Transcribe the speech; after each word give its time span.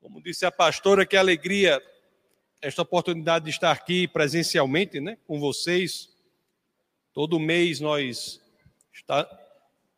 Como 0.00 0.22
disse 0.22 0.46
a 0.46 0.52
pastora, 0.52 1.04
que 1.04 1.16
alegria 1.16 1.82
esta 2.62 2.82
oportunidade 2.82 3.46
de 3.46 3.50
estar 3.50 3.72
aqui 3.72 4.06
presencialmente, 4.06 5.00
né, 5.00 5.18
com 5.26 5.40
vocês. 5.40 6.08
Todo 7.12 7.40
mês 7.40 7.80
nós 7.80 8.40
está, 8.92 9.28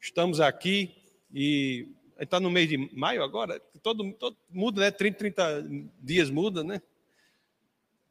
estamos 0.00 0.40
aqui 0.40 0.94
e 1.32 1.86
está 2.18 2.40
no 2.40 2.50
mês 2.50 2.68
de 2.68 2.78
maio 2.94 3.22
agora, 3.22 3.60
todo, 3.82 4.10
todo 4.14 4.36
muda, 4.48 4.80
né? 4.80 4.90
30, 4.90 5.18
30 5.18 5.66
dias 6.00 6.30
muda, 6.30 6.64
né? 6.64 6.80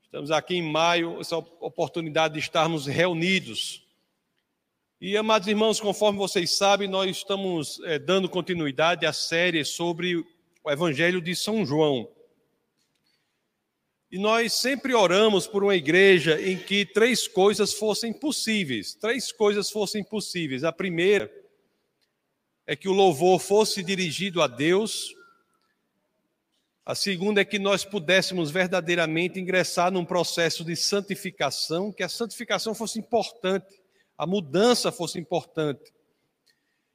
Estamos 0.04 0.32
aqui 0.32 0.56
em 0.56 0.62
maio, 0.62 1.20
essa 1.20 1.38
oportunidade 1.38 2.36
de 2.36 2.40
estarmos 2.40 2.86
reunidos. 2.86 3.84
E, 5.02 5.16
amados 5.16 5.48
irmãos, 5.48 5.80
conforme 5.80 6.18
vocês 6.18 6.52
sabem, 6.52 6.88
nós 6.88 7.10
estamos 7.10 7.80
é, 7.84 7.98
dando 7.98 8.28
continuidade 8.28 9.06
à 9.06 9.14
série 9.14 9.64
sobre 9.64 10.26
o 10.64 10.72
Evangelho 10.72 11.22
de 11.22 11.36
São 11.36 11.66
João. 11.66 12.10
E 14.12 14.18
nós 14.18 14.54
sempre 14.54 14.94
oramos 14.94 15.46
por 15.46 15.64
uma 15.64 15.76
igreja 15.76 16.42
em 16.42 16.58
que 16.58 16.86
três 16.86 17.28
coisas 17.28 17.74
fossem 17.74 18.12
possíveis. 18.12 18.96
Três 18.96 19.32
coisas 19.32 19.70
fossem 19.70 20.04
possíveis. 20.04 20.64
A 20.64 20.72
primeira 20.72 21.32
é 22.66 22.76
que 22.76 22.90
o 22.90 22.94
louvor 22.94 23.40
fosse 23.40 23.84
dirigido 23.84 24.42
a 24.42 24.48
Deus. 24.48 25.14
A 26.84 26.96
segunda 26.96 27.42
é 27.42 27.46
que 27.46 27.60
nós 27.60 27.86
pudéssemos 27.86 28.50
verdadeiramente 28.50 29.40
ingressar 29.40 29.92
num 29.92 30.04
processo 30.04 30.64
de 30.64 30.76
santificação, 30.76 31.92
que 31.92 32.02
a 32.02 32.10
santificação 32.10 32.74
fosse 32.74 32.98
importante, 32.98 33.80
a 34.18 34.26
mudança 34.26 34.92
fosse 34.92 35.20
importante. 35.20 35.94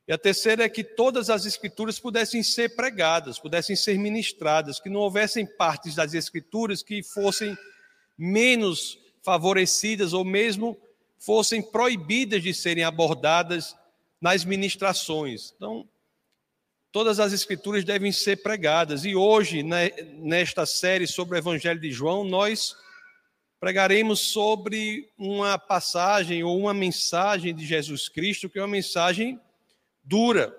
E 0.06 0.12
a 0.12 0.18
terceira 0.18 0.64
é 0.64 0.68
que 0.68 0.84
todas 0.84 1.30
as 1.30 1.46
escrituras 1.46 1.98
pudessem 1.98 2.42
ser 2.42 2.76
pregadas, 2.76 3.38
pudessem 3.38 3.74
ser 3.74 3.98
ministradas, 3.98 4.78
que 4.78 4.90
não 4.90 5.00
houvessem 5.00 5.46
partes 5.46 5.94
das 5.94 6.12
escrituras 6.12 6.82
que 6.82 7.02
fossem 7.02 7.56
menos 8.16 8.98
favorecidas 9.22 10.12
ou 10.12 10.24
mesmo 10.24 10.78
fossem 11.18 11.62
proibidas 11.62 12.42
de 12.42 12.52
serem 12.52 12.84
abordadas 12.84 13.74
nas 14.20 14.44
ministrações. 14.44 15.54
Então, 15.56 15.88
todas 16.92 17.18
as 17.18 17.32
escrituras 17.32 17.82
devem 17.82 18.12
ser 18.12 18.42
pregadas. 18.42 19.06
E 19.06 19.16
hoje, 19.16 19.62
né, 19.62 19.90
nesta 20.18 20.66
série 20.66 21.06
sobre 21.06 21.36
o 21.36 21.38
Evangelho 21.38 21.80
de 21.80 21.90
João, 21.90 22.24
nós 22.24 22.76
pregaremos 23.58 24.20
sobre 24.20 25.10
uma 25.16 25.58
passagem 25.58 26.44
ou 26.44 26.58
uma 26.58 26.74
mensagem 26.74 27.54
de 27.54 27.64
Jesus 27.64 28.06
Cristo, 28.10 28.50
que 28.50 28.58
é 28.58 28.62
uma 28.62 28.68
mensagem 28.68 29.40
dura. 30.04 30.54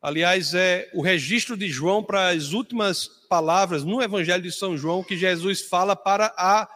Aliás, 0.00 0.52
é 0.52 0.90
o 0.92 1.00
registro 1.00 1.56
de 1.56 1.68
João 1.68 2.02
para 2.02 2.28
as 2.28 2.52
últimas 2.52 3.06
palavras 3.28 3.84
no 3.84 4.02
Evangelho 4.02 4.42
de 4.42 4.52
São 4.52 4.76
João 4.76 5.02
que 5.02 5.16
Jesus 5.16 5.62
fala 5.62 5.96
para 5.96 6.34
a, 6.36 6.68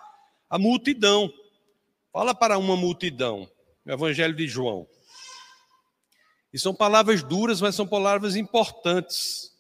a 0.48 0.58
multidão. 0.58 1.32
Fala 2.12 2.34
para 2.34 2.56
uma 2.56 2.76
multidão, 2.76 3.50
no 3.84 3.92
Evangelho 3.92 4.34
de 4.34 4.46
João. 4.46 4.86
E 6.52 6.58
são 6.58 6.74
palavras 6.74 7.22
duras, 7.22 7.60
mas 7.60 7.74
são 7.74 7.86
palavras 7.86 8.36
importantes. 8.36 9.50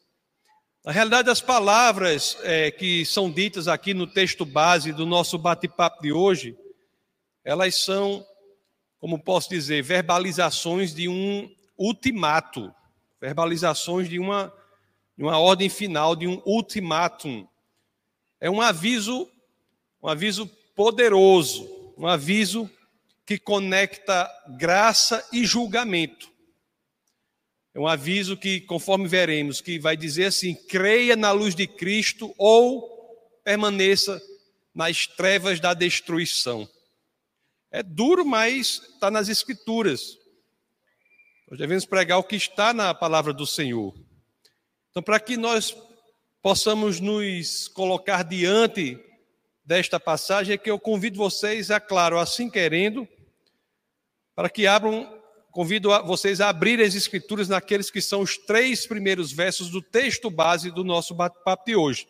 Na 0.84 0.92
realidade, 0.92 1.28
as 1.28 1.40
palavras 1.40 2.38
é, 2.42 2.70
que 2.70 3.04
são 3.04 3.30
ditas 3.30 3.66
aqui 3.66 3.92
no 3.92 4.06
texto 4.06 4.46
base 4.46 4.92
do 4.92 5.04
nosso 5.04 5.36
bate-papo 5.36 6.00
de 6.00 6.12
hoje, 6.12 6.56
elas 7.44 7.74
são, 7.84 8.24
como 9.00 9.22
posso 9.22 9.50
dizer, 9.50 9.82
verbalizações 9.82 10.94
de 10.94 11.08
um 11.08 11.50
ultimato, 11.78 12.74
verbalizações 13.20 14.08
de 14.08 14.18
uma, 14.18 14.52
de 15.16 15.24
uma 15.24 15.38
ordem 15.38 15.68
final, 15.68 16.14
de 16.14 16.26
um 16.26 16.42
ultimátum. 16.44 17.46
É 18.40 18.50
um 18.50 18.60
aviso, 18.60 19.28
um 20.02 20.08
aviso 20.08 20.46
poderoso, 20.74 21.94
um 21.96 22.06
aviso 22.06 22.70
que 23.24 23.38
conecta 23.38 24.30
graça 24.56 25.26
e 25.32 25.44
julgamento. 25.44 26.30
É 27.74 27.78
um 27.78 27.86
aviso 27.86 28.36
que, 28.36 28.60
conforme 28.62 29.06
veremos, 29.06 29.60
que 29.60 29.78
vai 29.78 29.96
dizer 29.96 30.26
assim: 30.26 30.54
creia 30.54 31.14
na 31.16 31.32
luz 31.32 31.54
de 31.54 31.66
Cristo 31.66 32.34
ou 32.38 32.88
permaneça 33.44 34.22
nas 34.74 35.06
trevas 35.06 35.60
da 35.60 35.74
destruição. 35.74 36.68
É 37.70 37.82
duro, 37.82 38.24
mas 38.24 38.80
está 38.94 39.10
nas 39.10 39.28
Escrituras. 39.28 40.18
Nós 41.48 41.60
devemos 41.60 41.84
pregar 41.84 42.18
o 42.18 42.24
que 42.24 42.34
está 42.34 42.74
na 42.74 42.92
palavra 42.92 43.32
do 43.32 43.46
Senhor. 43.46 43.94
Então, 44.90 45.00
para 45.00 45.20
que 45.20 45.36
nós 45.36 45.76
possamos 46.42 46.98
nos 46.98 47.68
colocar 47.68 48.24
diante 48.24 48.98
desta 49.64 50.00
passagem, 50.00 50.54
é 50.54 50.58
que 50.58 50.70
eu 50.70 50.78
convido 50.78 51.16
vocês, 51.16 51.70
é 51.70 51.78
claro, 51.78 52.18
assim 52.18 52.50
querendo, 52.50 53.06
para 54.34 54.50
que 54.50 54.66
abram, 54.66 55.08
convido 55.52 55.88
vocês 56.04 56.40
a 56.40 56.48
abrir 56.48 56.80
as 56.80 56.96
escrituras 56.96 57.48
naqueles 57.48 57.90
que 57.90 58.00
são 58.00 58.22
os 58.22 58.36
três 58.36 58.84
primeiros 58.84 59.30
versos 59.32 59.70
do 59.70 59.80
texto 59.80 60.28
base 60.28 60.72
do 60.72 60.82
nosso 60.82 61.14
bate-papo 61.14 61.64
de 61.66 61.76
hoje, 61.76 62.08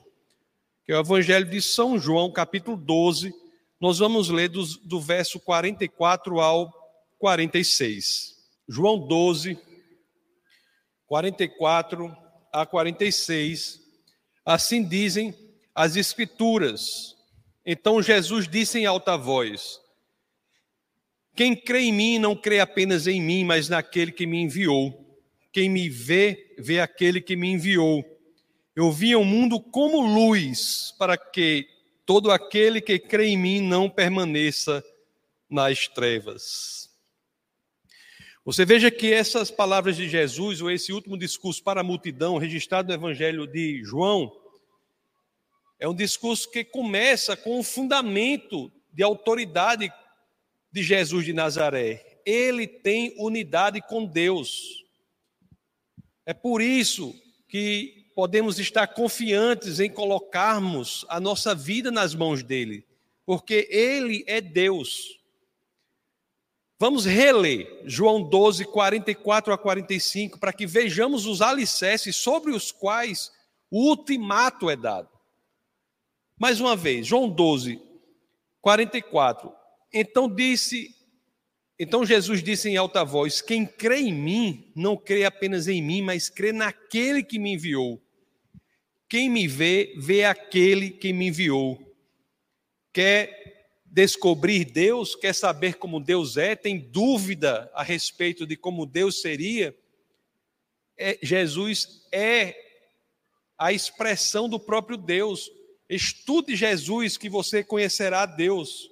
que 0.86 0.92
é 0.92 0.96
o 0.96 1.00
Evangelho 1.00 1.48
de 1.48 1.60
São 1.60 1.98
João, 1.98 2.32
capítulo 2.32 2.76
12. 2.76 3.34
Nós 3.78 3.98
vamos 3.98 4.30
ler 4.30 4.48
do, 4.48 4.64
do 4.84 4.98
verso 4.98 5.38
44 5.38 6.40
ao 6.40 6.72
46. 7.18 8.35
João 8.68 8.98
12, 8.98 9.58
44 11.06 12.16
a 12.52 12.66
46. 12.66 13.80
Assim 14.44 14.82
dizem 14.82 15.34
as 15.74 15.96
Escrituras. 15.96 17.14
Então 17.64 18.02
Jesus 18.02 18.48
disse 18.48 18.78
em 18.78 18.86
alta 18.86 19.16
voz: 19.16 19.80
Quem 21.34 21.54
crê 21.54 21.82
em 21.82 21.92
mim 21.92 22.18
não 22.18 22.34
crê 22.34 22.60
apenas 22.60 23.06
em 23.06 23.20
mim, 23.20 23.44
mas 23.44 23.68
naquele 23.68 24.10
que 24.10 24.26
me 24.26 24.40
enviou. 24.40 25.04
Quem 25.52 25.70
me 25.70 25.88
vê, 25.88 26.54
vê 26.58 26.80
aquele 26.80 27.20
que 27.20 27.34
me 27.34 27.48
enviou. 27.48 28.04
Eu 28.74 28.92
vi 28.92 29.16
o 29.16 29.24
mundo 29.24 29.58
como 29.58 30.00
luz, 30.00 30.94
para 30.98 31.16
que 31.16 31.66
todo 32.04 32.30
aquele 32.30 32.80
que 32.80 32.98
crê 32.98 33.28
em 33.28 33.38
mim 33.38 33.60
não 33.60 33.88
permaneça 33.88 34.84
nas 35.48 35.88
trevas. 35.88 36.85
Você 38.46 38.64
veja 38.64 38.92
que 38.92 39.12
essas 39.12 39.50
palavras 39.50 39.96
de 39.96 40.08
Jesus, 40.08 40.60
ou 40.60 40.70
esse 40.70 40.92
último 40.92 41.18
discurso 41.18 41.60
para 41.64 41.80
a 41.80 41.84
multidão, 41.84 42.38
registrado 42.38 42.86
no 42.86 42.94
Evangelho 42.94 43.44
de 43.44 43.82
João, 43.82 44.32
é 45.80 45.88
um 45.88 45.94
discurso 45.94 46.48
que 46.48 46.62
começa 46.62 47.36
com 47.36 47.58
o 47.58 47.64
fundamento 47.64 48.70
de 48.92 49.02
autoridade 49.02 49.92
de 50.70 50.80
Jesus 50.80 51.24
de 51.24 51.32
Nazaré. 51.32 52.20
Ele 52.24 52.68
tem 52.68 53.16
unidade 53.18 53.80
com 53.80 54.04
Deus. 54.04 54.84
É 56.24 56.32
por 56.32 56.62
isso 56.62 57.20
que 57.48 58.12
podemos 58.14 58.60
estar 58.60 58.86
confiantes 58.86 59.80
em 59.80 59.90
colocarmos 59.90 61.04
a 61.08 61.18
nossa 61.18 61.52
vida 61.52 61.90
nas 61.90 62.14
mãos 62.14 62.44
dele, 62.44 62.86
porque 63.26 63.66
ele 63.72 64.22
é 64.28 64.40
Deus. 64.40 65.18
Vamos 66.78 67.06
reler 67.06 67.82
João 67.84 68.22
12, 68.22 68.66
44 68.66 69.52
a 69.52 69.58
45, 69.58 70.38
para 70.38 70.52
que 70.52 70.66
vejamos 70.66 71.24
os 71.24 71.40
alicerces 71.40 72.16
sobre 72.16 72.52
os 72.52 72.70
quais 72.70 73.32
o 73.70 73.88
ultimato 73.88 74.68
é 74.68 74.76
dado. 74.76 75.08
Mais 76.38 76.60
uma 76.60 76.76
vez, 76.76 77.06
João 77.06 77.30
12, 77.30 77.80
44. 78.60 79.50
Então 79.90 80.28
disse, 80.28 80.94
então 81.78 82.04
Jesus 82.04 82.42
disse 82.42 82.68
em 82.68 82.76
alta 82.76 83.04
voz: 83.04 83.40
Quem 83.40 83.66
crê 83.66 84.00
em 84.00 84.12
mim, 84.12 84.70
não 84.74 84.96
crê 84.96 85.24
apenas 85.24 85.68
em 85.68 85.82
mim, 85.82 86.02
mas 86.02 86.28
crê 86.28 86.52
naquele 86.52 87.22
que 87.22 87.38
me 87.38 87.54
enviou. 87.54 88.02
Quem 89.08 89.30
me 89.30 89.46
vê, 89.46 89.94
vê 89.98 90.24
aquele 90.24 90.90
que 90.90 91.12
me 91.12 91.28
enviou. 91.28 91.78
Quer 92.92 93.45
descobrir 93.96 94.66
Deus, 94.66 95.14
quer 95.14 95.34
saber 95.34 95.76
como 95.76 95.98
Deus 95.98 96.36
é, 96.36 96.54
tem 96.54 96.78
dúvida 96.78 97.70
a 97.72 97.82
respeito 97.82 98.46
de 98.46 98.54
como 98.54 98.84
Deus 98.84 99.22
seria, 99.22 99.74
é, 100.98 101.18
Jesus 101.22 102.06
é 102.12 102.54
a 103.56 103.72
expressão 103.72 104.50
do 104.50 104.60
próprio 104.60 104.98
Deus. 104.98 105.50
Estude 105.88 106.54
Jesus 106.54 107.16
que 107.16 107.30
você 107.30 107.64
conhecerá 107.64 108.26
Deus. 108.26 108.90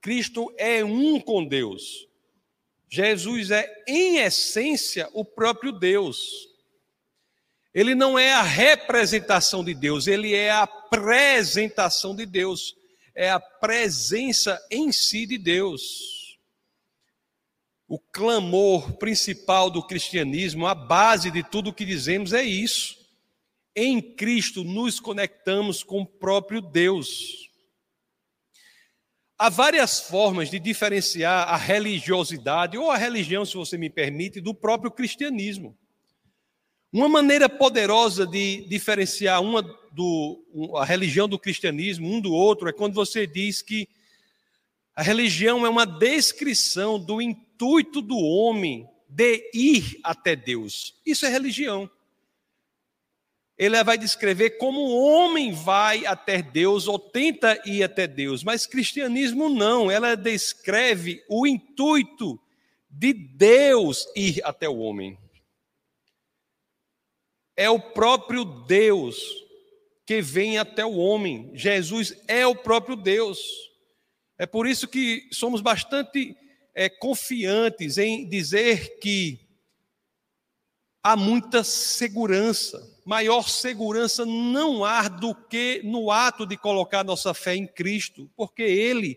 Cristo 0.00 0.52
é 0.58 0.84
um 0.84 1.20
com 1.20 1.44
Deus. 1.44 2.08
Jesus 2.88 3.52
é, 3.52 3.72
em 3.86 4.16
essência, 4.16 5.08
o 5.12 5.24
próprio 5.24 5.70
Deus. 5.70 6.48
Ele 7.72 7.94
não 7.94 8.18
é 8.18 8.32
a 8.32 8.42
representação 8.42 9.62
de 9.62 9.74
Deus, 9.74 10.08
ele 10.08 10.34
é 10.34 10.50
a 10.50 10.62
apresentação 10.62 12.16
de 12.16 12.26
Deus 12.26 12.79
é 13.14 13.30
a 13.30 13.40
presença 13.40 14.60
em 14.70 14.92
si 14.92 15.26
de 15.26 15.38
Deus. 15.38 16.38
O 17.88 17.98
clamor 17.98 18.92
principal 18.98 19.68
do 19.68 19.82
cristianismo, 19.82 20.66
a 20.66 20.74
base 20.74 21.30
de 21.30 21.42
tudo 21.42 21.70
o 21.70 21.74
que 21.74 21.84
dizemos 21.84 22.32
é 22.32 22.42
isso. 22.42 22.98
em 23.74 24.00
Cristo 24.00 24.64
nos 24.64 25.00
conectamos 25.00 25.82
com 25.82 26.02
o 26.02 26.06
próprio 26.06 26.60
Deus. 26.60 27.48
Há 29.38 29.48
várias 29.48 30.00
formas 30.00 30.50
de 30.50 30.58
diferenciar 30.58 31.48
a 31.48 31.56
religiosidade, 31.56 32.76
ou 32.76 32.90
a 32.90 32.96
religião, 32.96 33.44
se 33.44 33.56
você 33.56 33.78
me 33.78 33.88
permite, 33.88 34.40
do 34.40 34.54
próprio 34.54 34.90
cristianismo. 34.90 35.78
Uma 36.92 37.08
maneira 37.08 37.48
poderosa 37.48 38.26
de 38.26 38.66
diferenciar 38.68 39.40
uma 39.40 39.62
do, 39.92 40.76
a 40.76 40.84
religião 40.84 41.28
do 41.28 41.38
cristianismo 41.38 42.08
um 42.12 42.20
do 42.20 42.32
outro 42.32 42.68
é 42.68 42.72
quando 42.72 42.94
você 42.94 43.26
diz 43.26 43.62
que 43.62 43.88
a 44.94 45.02
religião 45.02 45.64
é 45.64 45.68
uma 45.68 45.86
descrição 45.86 46.98
do 46.98 47.22
intuito 47.22 48.02
do 48.02 48.18
homem 48.18 48.88
de 49.08 49.50
ir 49.52 49.98
até 50.04 50.36
Deus. 50.36 50.94
Isso 51.04 51.26
é 51.26 51.28
religião. 51.28 51.90
Ele 53.56 53.82
vai 53.84 53.98
descrever 53.98 54.50
como 54.58 54.80
o 54.80 55.04
homem 55.04 55.52
vai 55.52 56.06
até 56.06 56.40
Deus 56.40 56.88
ou 56.88 56.98
tenta 56.98 57.60
ir 57.66 57.82
até 57.82 58.06
Deus, 58.06 58.42
mas 58.42 58.66
cristianismo 58.66 59.50
não, 59.50 59.90
ela 59.90 60.14
descreve 60.14 61.22
o 61.28 61.46
intuito 61.46 62.40
de 62.88 63.12
Deus 63.12 64.06
ir 64.16 64.40
até 64.44 64.68
o 64.68 64.78
homem. 64.78 65.18
É 67.54 67.68
o 67.68 67.78
próprio 67.78 68.44
Deus 68.44 69.49
que 70.10 70.20
vem 70.20 70.58
até 70.58 70.84
o 70.84 70.96
homem. 70.96 71.52
Jesus 71.54 72.20
é 72.26 72.44
o 72.44 72.52
próprio 72.52 72.96
Deus. 72.96 73.38
É 74.36 74.44
por 74.44 74.66
isso 74.66 74.88
que 74.88 75.28
somos 75.30 75.60
bastante 75.60 76.36
é, 76.74 76.88
confiantes 76.88 77.96
em 77.96 78.28
dizer 78.28 78.98
que 78.98 79.38
há 81.00 81.14
muita 81.14 81.62
segurança. 81.62 83.00
Maior 83.04 83.48
segurança 83.48 84.26
não 84.26 84.84
há 84.84 85.06
do 85.06 85.32
que 85.32 85.80
no 85.84 86.10
ato 86.10 86.44
de 86.44 86.56
colocar 86.56 87.04
nossa 87.04 87.32
fé 87.32 87.54
em 87.54 87.68
Cristo, 87.68 88.28
porque 88.36 88.64
Ele, 88.64 89.16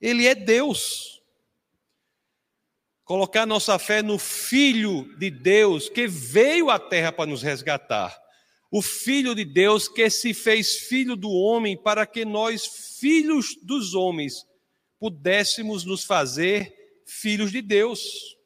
Ele 0.00 0.26
é 0.26 0.34
Deus. 0.34 1.22
Colocar 3.04 3.46
nossa 3.46 3.78
fé 3.78 4.02
no 4.02 4.18
Filho 4.18 5.16
de 5.18 5.30
Deus 5.30 5.88
que 5.88 6.08
veio 6.08 6.68
à 6.68 6.80
terra 6.80 7.12
para 7.12 7.30
nos 7.30 7.44
resgatar. 7.44 8.25
O 8.76 8.82
Filho 8.82 9.34
de 9.34 9.42
Deus 9.42 9.88
que 9.88 10.10
se 10.10 10.34
fez 10.34 10.76
filho 10.76 11.16
do 11.16 11.30
homem 11.30 11.78
para 11.78 12.04
que 12.04 12.26
nós, 12.26 12.66
filhos 13.00 13.56
dos 13.62 13.94
homens, 13.94 14.46
pudéssemos 14.98 15.82
nos 15.82 16.04
fazer 16.04 17.00
filhos 17.06 17.50
de 17.50 17.62
Deus. 17.62 18.36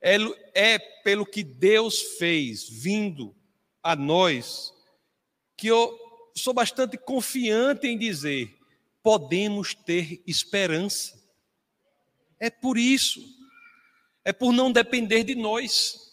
É, 0.00 0.16
é 0.54 0.76
pelo 1.04 1.24
que 1.24 1.44
Deus 1.44 2.02
fez 2.18 2.68
vindo 2.68 3.32
a 3.80 3.94
nós 3.94 4.74
que 5.56 5.68
eu 5.68 5.96
sou 6.34 6.52
bastante 6.52 6.98
confiante 6.98 7.86
em 7.86 7.96
dizer: 7.96 8.58
podemos 9.04 9.72
ter 9.72 10.20
esperança. 10.26 11.16
É 12.40 12.50
por 12.50 12.76
isso, 12.76 13.24
é 14.24 14.32
por 14.32 14.52
não 14.52 14.72
depender 14.72 15.22
de 15.22 15.36
nós. 15.36 16.07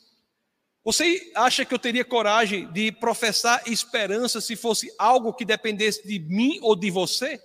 Você 0.85 1.31
acha 1.33 1.65
que 1.65 1.73
eu 1.73 1.79
teria 1.79 2.05
coragem 2.05 2.71
de 2.71 2.91
professar 2.91 3.67
esperança 3.67 4.39
se 4.39 4.55
fosse 4.55 4.93
algo 4.99 5.33
que 5.33 5.43
dependesse 5.43 6.07
de 6.07 6.19
mim 6.19 6.59
ou 6.61 6.75
de 6.75 6.91
você? 6.91 7.43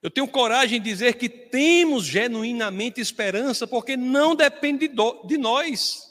Eu 0.00 0.10
tenho 0.10 0.26
coragem 0.26 0.80
de 0.80 0.88
dizer 0.88 1.18
que 1.18 1.28
temos 1.28 2.06
genuinamente 2.06 3.02
esperança, 3.02 3.66
porque 3.66 3.98
não 3.98 4.34
depende 4.34 4.88
de 4.88 5.36
nós. 5.36 6.10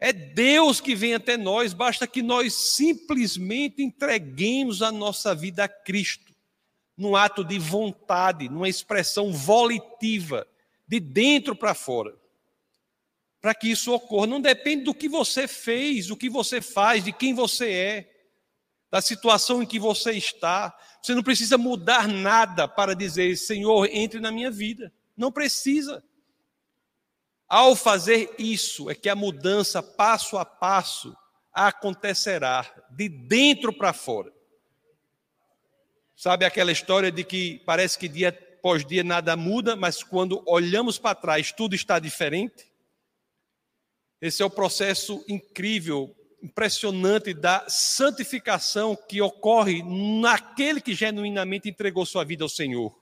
É 0.00 0.12
Deus 0.12 0.80
que 0.80 0.96
vem 0.96 1.14
até 1.14 1.36
nós, 1.36 1.72
basta 1.72 2.04
que 2.04 2.20
nós 2.20 2.52
simplesmente 2.74 3.80
entreguemos 3.80 4.82
a 4.82 4.90
nossa 4.90 5.36
vida 5.36 5.64
a 5.64 5.68
Cristo, 5.68 6.34
num 6.96 7.14
ato 7.14 7.44
de 7.44 7.60
vontade, 7.60 8.48
numa 8.48 8.68
expressão 8.68 9.30
volitiva, 9.30 10.48
de 10.88 10.98
dentro 10.98 11.54
para 11.54 11.74
fora. 11.74 12.18
Para 13.40 13.54
que 13.54 13.70
isso 13.70 13.92
ocorra, 13.92 14.26
não 14.26 14.40
depende 14.40 14.84
do 14.84 14.94
que 14.94 15.08
você 15.08 15.48
fez, 15.48 16.06
do 16.06 16.16
que 16.16 16.28
você 16.28 16.60
faz, 16.60 17.02
de 17.02 17.12
quem 17.12 17.32
você 17.32 17.72
é 17.72 18.10
da 18.90 19.00
situação 19.00 19.62
em 19.62 19.66
que 19.66 19.78
você 19.78 20.12
está. 20.12 20.76
Você 21.00 21.14
não 21.14 21.22
precisa 21.22 21.56
mudar 21.56 22.08
nada 22.08 22.66
para 22.66 22.94
dizer, 22.94 23.36
Senhor, 23.36 23.88
entre 23.92 24.18
na 24.20 24.32
minha 24.32 24.50
vida. 24.50 24.92
Não 25.16 25.30
precisa. 25.30 26.02
Ao 27.48 27.76
fazer 27.76 28.34
isso, 28.38 28.90
é 28.90 28.94
que 28.94 29.08
a 29.08 29.14
mudança 29.14 29.82
passo 29.82 30.36
a 30.36 30.44
passo 30.44 31.16
acontecerá, 31.52 32.64
de 32.90 33.08
dentro 33.08 33.72
para 33.72 33.92
fora. 33.92 34.32
Sabe 36.16 36.44
aquela 36.44 36.70
história 36.70 37.10
de 37.10 37.24
que 37.24 37.60
parece 37.64 37.98
que 37.98 38.08
dia 38.08 38.28
após 38.28 38.84
dia 38.84 39.02
nada 39.02 39.36
muda, 39.36 39.74
mas 39.74 40.02
quando 40.02 40.42
olhamos 40.46 40.98
para 40.98 41.14
trás 41.14 41.50
tudo 41.50 41.74
está 41.74 41.98
diferente? 41.98 42.69
Esse 44.20 44.42
é 44.42 44.44
o 44.44 44.50
processo 44.50 45.24
incrível 45.28 46.14
impressionante 46.42 47.34
da 47.34 47.66
santificação 47.68 48.96
que 48.96 49.20
ocorre 49.20 49.82
naquele 49.82 50.80
que 50.80 50.94
genuinamente 50.94 51.68
entregou 51.68 52.06
sua 52.06 52.24
vida 52.24 52.44
ao 52.44 52.48
Senhor. 52.48 52.98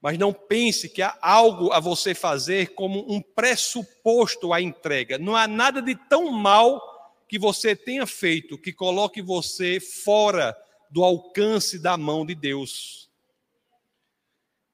Mas 0.00 0.18
não 0.18 0.32
pense 0.32 0.88
que 0.88 1.00
há 1.00 1.16
algo 1.22 1.70
a 1.72 1.78
você 1.78 2.12
fazer 2.12 2.74
como 2.74 3.04
um 3.08 3.20
pressuposto 3.20 4.52
à 4.52 4.60
entrega. 4.60 5.16
Não 5.16 5.36
há 5.36 5.46
nada 5.46 5.80
de 5.80 5.94
tão 5.94 6.30
mal 6.30 6.80
que 7.28 7.38
você 7.38 7.76
tenha 7.76 8.04
feito 8.04 8.58
que 8.58 8.72
coloque 8.72 9.22
você 9.22 9.78
fora 9.78 10.56
do 10.90 11.04
alcance 11.04 11.78
da 11.78 11.96
mão 11.96 12.26
de 12.26 12.34
Deus. 12.34 13.08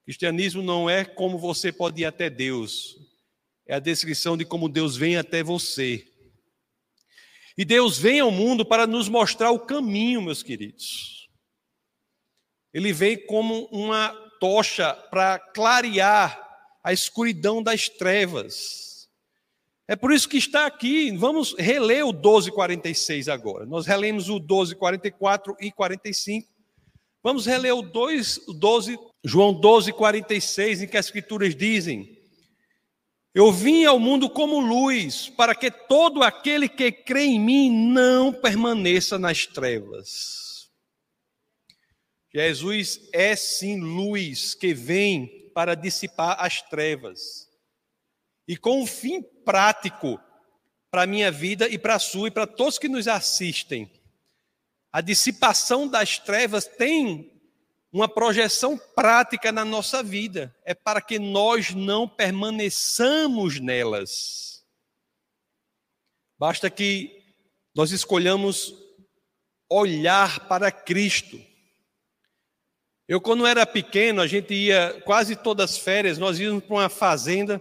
Cristianismo 0.05 0.63
não 0.63 0.89
é 0.89 1.05
como 1.05 1.39
você 1.39 1.71
pode 1.71 2.01
ir 2.01 2.07
até 2.07 2.31
Deus, 2.31 2.97
é 3.69 3.75
a 3.75 3.79
descrição 3.79 4.35
de 4.35 4.47
como 4.47 4.69
Deus 4.69 4.97
vem 4.97 5.19
até 5.19 5.43
você. 5.43 6.11
E 7.57 7.67
Deus 7.67 7.99
vem 7.99 8.21
ao 8.21 8.31
mundo 8.31 8.65
para 8.65 8.87
nos 8.87 9.09
mostrar 9.11 9.51
o 9.51 9.61
caminho, 9.61 10.23
meus 10.23 10.43
queridos. 10.43 11.29
Ele 12.73 12.93
vem 12.93 13.27
como 13.27 13.67
uma 13.67 14.09
tocha 14.41 14.95
para 15.11 15.39
clarear 15.39 16.47
a 16.83 16.93
escuridão 16.93 17.63
das 17.63 17.89
trevas. 17.89 19.09
É 19.87 19.97
por 19.97 20.13
isso 20.13 20.29
que 20.29 20.39
está 20.39 20.65
aqui. 20.65 21.11
Vamos 21.17 21.55
reler 21.59 22.07
o 22.07 22.13
12:46 22.13 23.29
agora. 23.29 23.67
Nós 23.67 23.87
relemos 23.87 24.31
o 24.31 24.39
12:44 24.39 25.57
e 25.61 25.71
45. 25.71 26.49
Vamos 27.23 27.45
reler 27.45 27.75
o 27.75 27.83
2, 27.83 28.49
o 28.49 28.55
12, 28.55 28.99
João 29.25 29.53
12:46, 29.53 30.83
em 30.83 30.87
que 30.87 30.97
as 30.97 31.07
escrituras 31.07 31.55
dizem: 31.55 32.18
eu 33.35 33.53
vim 33.53 33.85
ao 33.85 33.99
mundo 33.99 34.29
como 34.29 34.59
luz, 34.59 35.29
para 35.29 35.55
que 35.55 35.71
todo 35.71 36.23
aquele 36.23 36.69
que 36.69 36.91
crê 36.91 37.25
em 37.25 37.41
mim 37.41 37.71
não 37.71 38.33
permaneça 38.33 39.19
nas 39.19 39.47
trevas. 39.47 40.71
Jesus 42.33 43.09
é 43.13 43.37
sim 43.37 43.81
luz 43.81 44.55
que 44.55 44.75
vem 44.75 45.51
para 45.55 45.75
dissipar 45.75 46.37
as 46.41 46.63
trevas. 46.63 47.49
E 48.47 48.57
com 48.57 48.83
um 48.83 48.87
fim 48.87 49.23
prático 49.23 50.21
para 50.91 51.03
a 51.03 51.07
minha 51.07 51.31
vida 51.31 51.69
e 51.69 51.79
para 51.79 51.97
a 51.97 51.99
sua 51.99 52.29
e 52.29 52.31
para 52.31 52.47
todos 52.47 52.79
que 52.79 52.89
nos 52.89 53.07
assistem. 53.07 53.91
A 54.91 55.01
dissipação 55.01 55.87
das 55.87 56.19
trevas 56.19 56.67
tem 56.67 57.38
uma 57.93 58.09
projeção 58.09 58.77
prática 58.95 59.51
na 59.51 59.65
nossa 59.65 60.03
vida, 60.03 60.55
é 60.65 60.75
para 60.75 61.01
que 61.01 61.19
nós 61.19 61.75
não 61.75 62.07
permaneçamos 62.07 63.59
nelas. 63.59 64.65
Basta 66.39 66.69
que 66.69 67.35
nós 67.75 67.91
escolhamos 67.91 68.75
olhar 69.71 70.47
para 70.49 70.71
Cristo. 70.71 71.41
Eu, 73.07 73.21
quando 73.21 73.47
era 73.47 73.67
pequeno, 73.67 74.21
a 74.21 74.27
gente 74.27 74.53
ia 74.53 75.01
quase 75.05 75.35
todas 75.35 75.71
as 75.71 75.79
férias, 75.79 76.19
nós 76.19 76.39
íamos 76.39 76.63
para 76.65 76.75
uma 76.75 76.89
fazenda, 76.91 77.61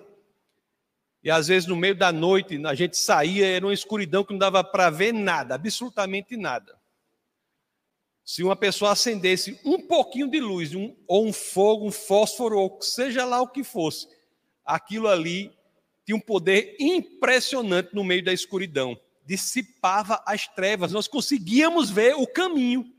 e 1.24 1.31
às 1.31 1.48
vezes 1.48 1.67
no 1.67 1.75
meio 1.75 1.96
da 1.96 2.12
noite 2.12 2.63
a 2.65 2.75
gente 2.75 2.98
saía, 2.98 3.48
era 3.48 3.65
uma 3.65 3.74
escuridão 3.74 4.25
que 4.25 4.34
não 4.34 4.39
dava 4.39 4.63
para 4.63 4.89
ver 4.89 5.13
nada, 5.13 5.55
absolutamente 5.55 6.36
nada. 6.36 6.76
Se 8.27 8.43
uma 8.43 8.57
pessoa 8.57 8.91
acendesse 8.91 9.57
um 9.63 9.79
pouquinho 9.79 10.29
de 10.29 10.41
luz, 10.41 10.75
um, 10.75 10.93
ou 11.07 11.25
um 11.25 11.31
fogo, 11.31 11.88
um 11.88 11.91
fósforo, 11.93 12.60
ou 12.60 12.81
seja 12.81 13.24
lá 13.24 13.41
o 13.41 13.48
que 13.48 13.63
fosse, 13.63 14.05
aquilo 14.65 15.07
ali 15.07 15.57
tinha 16.05 16.17
um 16.17 16.19
poder 16.19 16.75
impressionante 16.77 17.96
no 17.96 18.03
meio 18.03 18.22
da 18.22 18.34
escuridão. 18.34 19.00
Dissipava 19.25 20.22
as 20.27 20.46
trevas, 20.46 20.91
nós 20.91 21.07
conseguíamos 21.07 21.89
ver 21.89 22.15
o 22.15 22.27
caminho. 22.27 22.93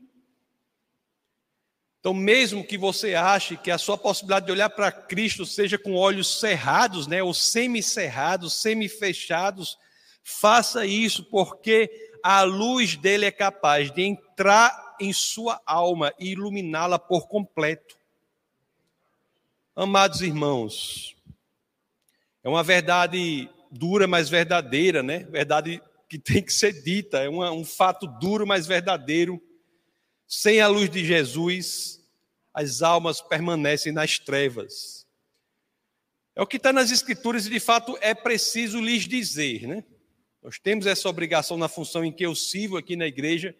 Então, 1.99 2.11
mesmo 2.11 2.65
que 2.65 2.75
você 2.75 3.13
ache 3.13 3.55
que 3.55 3.69
a 3.69 3.77
sua 3.77 3.99
possibilidade 3.99 4.47
de 4.47 4.51
olhar 4.51 4.71
para 4.71 4.91
Cristo 4.91 5.45
seja 5.45 5.77
com 5.77 5.93
olhos 5.93 6.39
cerrados, 6.39 7.05
né, 7.05 7.21
ou 7.21 7.35
semi-cerrados, 7.35 8.59
semi-fechados, 8.59 9.77
faça 10.23 10.87
isso, 10.87 11.23
porque 11.25 12.09
a 12.23 12.41
luz 12.41 12.95
dele 12.95 13.25
é 13.25 13.31
capaz 13.31 13.91
de 13.91 14.01
entrar 14.01 14.88
em 14.99 15.13
sua 15.13 15.61
alma 15.65 16.13
e 16.19 16.29
iluminá-la 16.29 16.99
por 16.99 17.27
completo. 17.27 17.97
Amados 19.75 20.21
irmãos, 20.21 21.15
é 22.43 22.49
uma 22.49 22.63
verdade 22.63 23.49
dura, 23.71 24.07
mas 24.07 24.29
verdadeira, 24.29 25.01
né? 25.01 25.19
Verdade 25.25 25.81
que 26.09 26.17
tem 26.17 26.43
que 26.43 26.51
ser 26.51 26.81
dita, 26.83 27.19
é 27.19 27.29
uma, 27.29 27.51
um 27.51 27.63
fato 27.63 28.07
duro, 28.07 28.45
mas 28.45 28.65
verdadeiro. 28.65 29.41
Sem 30.27 30.61
a 30.61 30.67
luz 30.67 30.89
de 30.89 31.05
Jesus, 31.05 31.99
as 32.53 32.81
almas 32.81 33.21
permanecem 33.21 33.91
nas 33.91 34.19
trevas. 34.19 35.07
É 36.35 36.41
o 36.41 36.47
que 36.47 36.57
está 36.57 36.71
nas 36.71 36.91
Escrituras 36.91 37.45
e, 37.45 37.49
de 37.49 37.59
fato, 37.59 37.97
é 38.01 38.13
preciso 38.13 38.79
lhes 38.79 39.07
dizer, 39.07 39.67
né? 39.67 39.83
Nós 40.41 40.57
temos 40.57 40.85
essa 40.85 41.09
obrigação 41.09 41.57
na 41.57 41.67
função 41.67 42.03
em 42.03 42.11
que 42.11 42.25
eu 42.25 42.33
sirvo 42.33 42.77
aqui 42.77 42.95
na 42.95 43.05
igreja, 43.05 43.55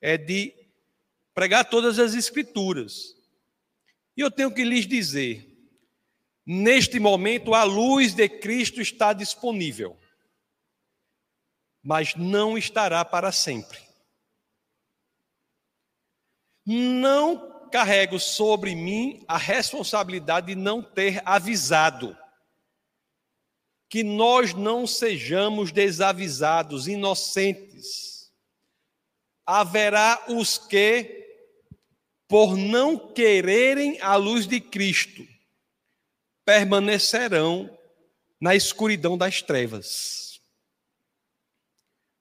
é 0.00 0.16
de 0.16 0.52
pregar 1.38 1.64
todas 1.64 1.98
as 1.98 2.14
Escrituras. 2.14 3.14
E 4.16 4.20
eu 4.20 4.30
tenho 4.30 4.52
que 4.52 4.64
lhes 4.64 4.86
dizer: 4.86 5.46
neste 6.44 6.98
momento, 6.98 7.54
a 7.54 7.62
luz 7.62 8.12
de 8.14 8.28
Cristo 8.28 8.80
está 8.80 9.12
disponível 9.12 9.96
mas 11.88 12.14
não 12.14 12.58
estará 12.58 13.02
para 13.02 13.32
sempre. 13.32 13.78
Não 16.66 17.68
carrego 17.70 18.20
sobre 18.20 18.74
mim 18.74 19.24
a 19.26 19.38
responsabilidade 19.38 20.48
de 20.48 20.54
não 20.54 20.82
ter 20.82 21.22
avisado. 21.24 22.14
Que 23.88 24.04
nós 24.04 24.52
não 24.52 24.86
sejamos 24.86 25.72
desavisados, 25.72 26.86
inocentes. 26.86 28.30
Haverá 29.46 30.26
os 30.28 30.58
que, 30.58 31.27
por 32.28 32.56
não 32.56 32.98
quererem 32.98 33.98
a 34.02 34.14
luz 34.14 34.46
de 34.46 34.60
Cristo, 34.60 35.26
permanecerão 36.44 37.76
na 38.38 38.54
escuridão 38.54 39.16
das 39.16 39.42
trevas. 39.42 40.40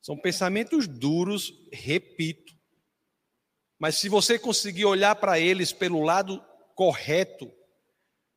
São 0.02 0.18
pensamentos 0.18 0.88
duros, 0.88 1.54
repito. 1.72 2.56
Mas 3.78 3.96
se 3.96 4.08
você 4.08 4.40
conseguir 4.40 4.86
olhar 4.86 5.16
para 5.16 5.38
eles 5.38 5.74
pelo 5.74 6.02
lado 6.02 6.44
correto, 6.74 7.52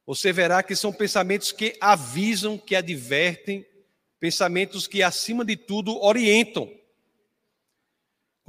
você 0.05 0.33
verá 0.33 0.62
que 0.62 0.75
são 0.75 0.93
pensamentos 0.93 1.53
que 1.53 1.77
avisam, 1.81 2.59
que 2.59 2.75
advertem, 2.75 3.65
pensamentos 4.19 4.89
que, 4.89 5.03
acima 5.03 5.45
de 5.45 5.57
tudo, 5.57 5.97
orientam. 6.03 6.69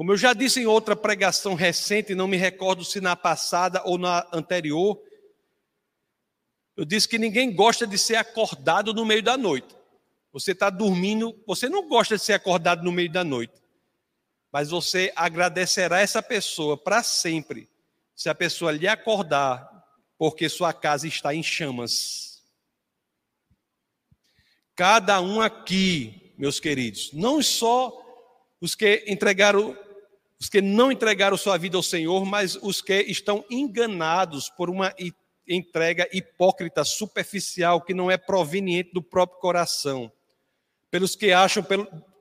Como 0.02 0.14
eu 0.14 0.18
já 0.18 0.34
disse 0.34 0.60
em 0.60 0.66
outra 0.66 0.96
pregação 0.96 1.54
recente, 1.54 2.16
não 2.16 2.28
me 2.28 2.36
recordo 2.36 2.84
se 2.84 3.00
na 3.00 3.16
passada 3.16 3.84
ou 3.86 4.00
na 4.00 4.28
anterior, 4.34 5.00
eu 6.76 6.84
disse 6.84 7.08
que 7.08 7.20
ninguém 7.20 7.54
gosta 7.54 7.86
de 7.86 8.00
ser 8.00 8.16
acordado 8.16 8.96
no 8.96 9.06
meio 9.06 9.22
da 9.22 9.38
noite. 9.38 9.76
Você 10.34 10.54
está 10.54 10.72
dormindo, 10.72 11.40
você 11.46 11.70
não 11.70 11.88
gosta 11.88 12.18
de 12.18 12.24
ser 12.24 12.34
acordado 12.34 12.84
no 12.84 12.92
meio 12.92 13.12
da 13.12 13.24
noite, 13.24 13.54
mas 14.52 14.72
você 14.72 15.14
agradecerá 15.16 16.00
essa 16.00 16.24
pessoa 16.24 16.76
para 16.76 17.04
sempre 17.04 17.70
se 18.16 18.28
a 18.28 18.34
pessoa 18.34 18.72
lhe 18.72 18.88
acordar, 18.88 19.70
porque 20.18 20.50
sua 20.50 20.74
casa 20.74 21.08
está 21.08 21.36
em 21.36 21.44
chamas. 21.44 22.42
Cada 24.76 25.22
um 25.22 25.40
aqui, 25.40 26.34
meus 26.40 26.60
queridos, 26.60 27.14
não 27.14 27.40
só 27.40 28.02
os 28.60 28.74
que 28.74 29.04
entregaram, 29.08 29.78
os 30.42 30.50
que 30.50 30.60
não 30.60 30.92
entregaram 30.92 31.38
sua 31.38 31.56
vida 31.56 31.78
ao 31.78 31.84
Senhor, 31.84 32.26
mas 32.26 32.56
os 32.56 32.82
que 32.82 33.00
estão 33.04 33.46
enganados 33.48 34.50
por 34.50 34.72
uma 34.72 34.92
entrega 35.48 36.10
hipócrita, 36.12 36.84
superficial, 36.84 37.80
que 37.80 37.94
não 37.94 38.10
é 38.10 38.18
proveniente 38.18 38.92
do 38.92 39.04
próprio 39.04 39.40
coração 39.40 40.12
pelos 40.90 41.16
que 41.16 41.32
acham 41.32 41.64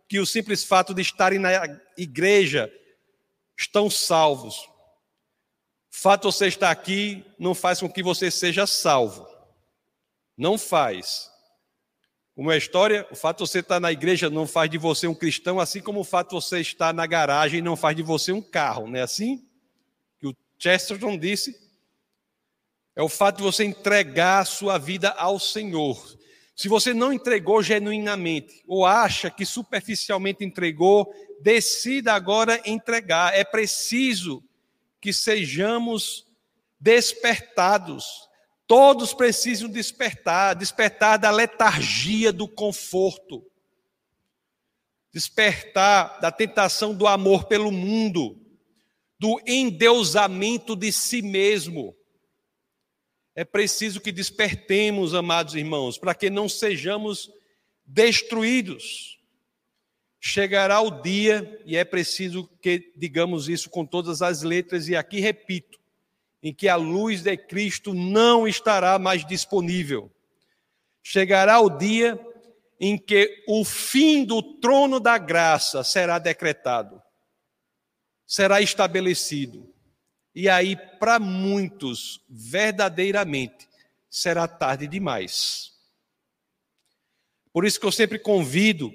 que 0.07 0.21
o 0.21 0.27
simples 0.27 0.63
fato 0.63 0.93
de 0.93 1.01
estarem 1.01 1.39
na 1.39 1.51
igreja 1.97 2.71
estão 3.59 3.89
salvos. 3.89 4.69
Fato 5.91 6.29
de 6.29 6.35
você 6.35 6.47
estar 6.47 6.71
aqui 6.71 7.25
não 7.39 7.55
faz 7.55 7.81
com 7.81 7.91
que 7.91 8.03
você 8.03 8.31
seja 8.31 8.67
salvo. 8.67 9.27
Não 10.37 10.59
faz. 10.59 11.30
Como 12.41 12.51
é 12.51 12.55
a 12.55 12.57
história, 12.57 13.07
o 13.11 13.15
fato 13.15 13.45
de 13.45 13.51
você 13.51 13.59
estar 13.59 13.79
na 13.79 13.93
igreja 13.93 14.31
não 14.31 14.47
faz 14.47 14.71
de 14.71 14.79
você 14.79 15.07
um 15.07 15.15
cristão, 15.15 15.61
assim 15.61 15.83
como 15.83 16.01
o 16.01 16.05
fato 16.05 16.31
de 16.31 16.37
você 16.37 16.59
estar 16.59 16.95
na 16.95 17.07
garagem 17.07 17.61
não 17.61 17.77
faz 17.77 17.95
de 17.95 18.03
você 18.03 18.33
um 18.33 18.41
carro, 18.41 18.87
não 18.87 18.97
é 18.97 19.03
assim? 19.03 19.47
Que 20.19 20.27
o 20.27 20.35
Chesterton 20.59 21.19
disse. 21.19 21.55
É 22.97 23.03
o 23.03 23.11
fato 23.11 23.37
de 23.37 23.43
você 23.43 23.63
entregar 23.63 24.39
a 24.39 24.45
sua 24.47 24.79
vida 24.79 25.11
ao 25.11 25.39
Senhor. 25.39 26.17
Se 26.57 26.67
você 26.67 26.95
não 26.95 27.13
entregou 27.13 27.63
genuinamente 27.63 28.63
ou 28.67 28.87
acha 28.87 29.31
que 29.31 29.45
superficialmente 29.45 30.43
entregou, 30.43 31.13
decida 31.43 32.15
agora 32.15 32.59
entregar. 32.65 33.35
É 33.35 33.45
preciso 33.45 34.43
que 34.99 35.13
sejamos 35.13 36.27
despertados. 36.81 38.30
Todos 38.71 39.13
precisam 39.13 39.69
despertar 39.69 40.55
despertar 40.55 41.19
da 41.19 41.33
letargia 41.33 42.33
do 42.33 42.47
conforto, 42.47 43.45
despertar 45.13 46.21
da 46.21 46.31
tentação 46.31 46.95
do 46.95 47.09
amor 47.09 47.47
pelo 47.47 47.73
mundo, 47.73 48.39
do 49.19 49.41
endeusamento 49.45 50.77
de 50.77 50.93
si 50.93 51.21
mesmo 51.21 51.97
é 53.41 53.45
preciso 53.45 54.03
que 54.03 54.13
despertemos, 54.13 55.15
amados 55.15 55.55
irmãos, 55.55 55.97
para 55.97 56.15
que 56.15 56.29
não 56.29 56.47
sejamos 56.47 57.33
destruídos. 57.87 59.19
Chegará 60.21 60.79
o 60.83 61.01
dia, 61.01 61.59
e 61.65 61.75
é 61.75 61.83
preciso 61.83 62.47
que 62.61 62.93
digamos 62.95 63.49
isso 63.49 63.71
com 63.71 63.87
todas 63.87 64.21
as 64.21 64.43
letras, 64.43 64.89
e 64.89 64.95
aqui 64.95 65.21
repito, 65.21 65.80
em 66.43 66.55
que 66.55 66.69
a 66.69 66.77
luz 66.77 67.23
de 67.23 67.37
Cristo 67.37 67.93
não 67.93 68.49
estará 68.49 68.99
mais 68.99 69.25
disponível. 69.27 70.11
Chegará 71.03 71.61
o 71.61 71.71
dia 71.71 72.19
em 72.79 72.97
que 72.97 73.45
o 73.47 73.65
fim 73.65 74.25
do 74.25 74.43
trono 74.43 74.99
da 74.99 75.19
graça 75.19 75.85
será 75.85 76.19
decretado, 76.19 77.03
será 78.27 78.61
estabelecido. 78.63 79.71
E 80.35 80.49
aí, 80.49 80.77
para 80.99 81.19
muitos, 81.19 82.25
verdadeiramente, 82.29 83.69
será 84.09 84.49
tarde 84.49 84.87
demais. 84.87 85.73
Por 87.53 87.67
isso 87.67 87.79
que 87.79 87.87
eu 87.87 87.93
sempre 87.93 88.19
convido, 88.19 88.93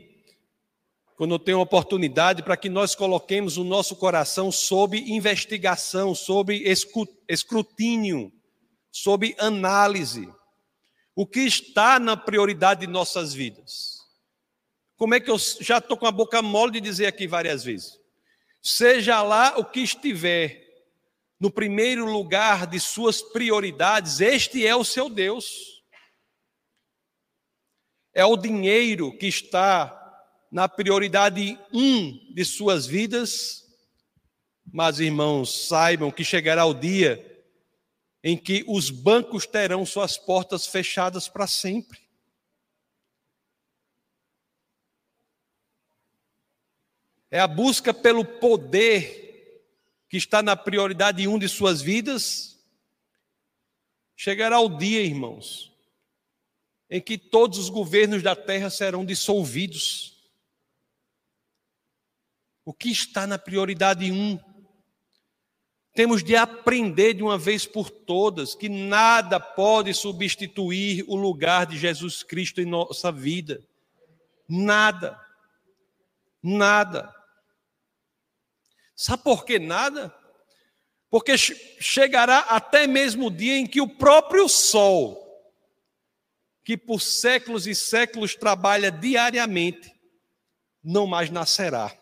quando 1.15 1.39
tenho 1.39 1.61
oportunidade, 1.61 2.43
para 2.43 2.57
que 2.57 2.69
nós 2.69 2.93
coloquemos 2.93 3.55
o 3.57 3.63
nosso 3.63 3.95
coração 3.95 4.51
sob 4.51 4.97
investigação, 4.97 6.13
sob 6.13 6.61
escrutínio, 7.29 8.33
sob 8.91 9.33
análise. 9.39 10.29
O 11.15 11.25
que 11.25 11.39
está 11.41 11.99
na 11.99 12.17
prioridade 12.17 12.81
de 12.81 12.87
nossas 12.87 13.33
vidas? 13.33 13.95
Como 14.97 15.15
é 15.15 15.19
que 15.21 15.31
eu 15.31 15.37
já 15.61 15.77
estou 15.77 15.95
com 15.95 16.05
a 16.05 16.11
boca 16.11 16.41
mole 16.41 16.73
de 16.73 16.81
dizer 16.81 17.05
aqui 17.05 17.27
várias 17.27 17.63
vezes? 17.63 17.97
Seja 18.61 19.21
lá 19.21 19.57
o 19.57 19.63
que 19.63 19.79
estiver, 19.79 20.61
no 21.39 21.49
primeiro 21.49 22.05
lugar 22.05 22.67
de 22.67 22.79
suas 22.79 23.21
prioridades, 23.21 24.19
este 24.19 24.67
é 24.67 24.75
o 24.75 24.83
seu 24.83 25.09
Deus. 25.09 25.81
É 28.13 28.25
o 28.25 28.35
dinheiro 28.35 29.17
que 29.17 29.27
está 29.27 30.04
na 30.55 30.69
prioridade 30.69 31.59
um 31.73 32.33
de 32.33 32.45
suas 32.45 32.85
vidas. 32.85 33.67
Mas, 34.65 35.01
irmãos, 35.01 35.67
saibam 35.67 36.09
que 36.09 36.23
chegará 36.23 36.65
o 36.65 36.73
dia 36.73 37.45
em 38.23 38.37
que 38.37 38.63
os 38.65 38.89
bancos 38.89 39.45
terão 39.45 39.85
suas 39.85 40.17
portas 40.17 40.65
fechadas 40.65 41.27
para 41.27 41.45
sempre. 41.45 41.99
É 47.29 47.41
a 47.41 47.47
busca 47.47 47.93
pelo 47.93 48.23
poder 48.23 49.61
que 50.07 50.15
está 50.15 50.41
na 50.41 50.55
prioridade 50.55 51.27
um 51.27 51.37
de 51.37 51.49
suas 51.49 51.81
vidas, 51.81 52.57
chegará 54.15 54.61
o 54.61 54.69
dia, 54.69 55.01
irmãos, 55.01 55.69
em 56.89 57.01
que 57.01 57.17
todos 57.17 57.59
os 57.59 57.67
governos 57.67 58.23
da 58.23 58.37
terra 58.37 58.69
serão 58.69 59.03
dissolvidos. 59.03 60.14
O 62.65 62.73
que 62.73 62.89
está 62.89 63.27
na 63.27 63.37
prioridade 63.37 64.11
um? 64.11 64.39
Temos 65.93 66.23
de 66.23 66.35
aprender 66.35 67.13
de 67.13 67.23
uma 67.23 67.37
vez 67.37 67.65
por 67.65 67.89
todas 67.89 68.55
que 68.55 68.67
nada 68.67 69.39
pode 69.39 69.93
substituir 69.93 71.05
o 71.07 71.15
lugar 71.15 71.67
de 71.67 71.77
Jesus 71.77 72.23
Cristo 72.23 72.59
em 72.59 72.65
nossa 72.65 73.11
vida. 73.11 73.63
Nada. 74.49 75.17
Nada. 76.43 77.13
Sabe 78.95 79.23
por 79.23 79.45
que 79.45 79.59
nada? 79.59 80.13
Porque 81.09 81.37
chegará 81.37 82.39
até 82.39 82.87
mesmo 82.87 83.27
o 83.27 83.31
dia 83.31 83.57
em 83.57 83.67
que 83.67 83.79
o 83.79 83.87
próprio 83.87 84.49
sol, 84.49 85.23
que 86.63 86.75
por 86.75 86.99
séculos 86.99 87.67
e 87.67 87.75
séculos 87.75 88.35
trabalha 88.35 88.91
diariamente, 88.91 89.93
não 90.83 91.05
mais 91.07 91.29
nascerá. 91.29 91.95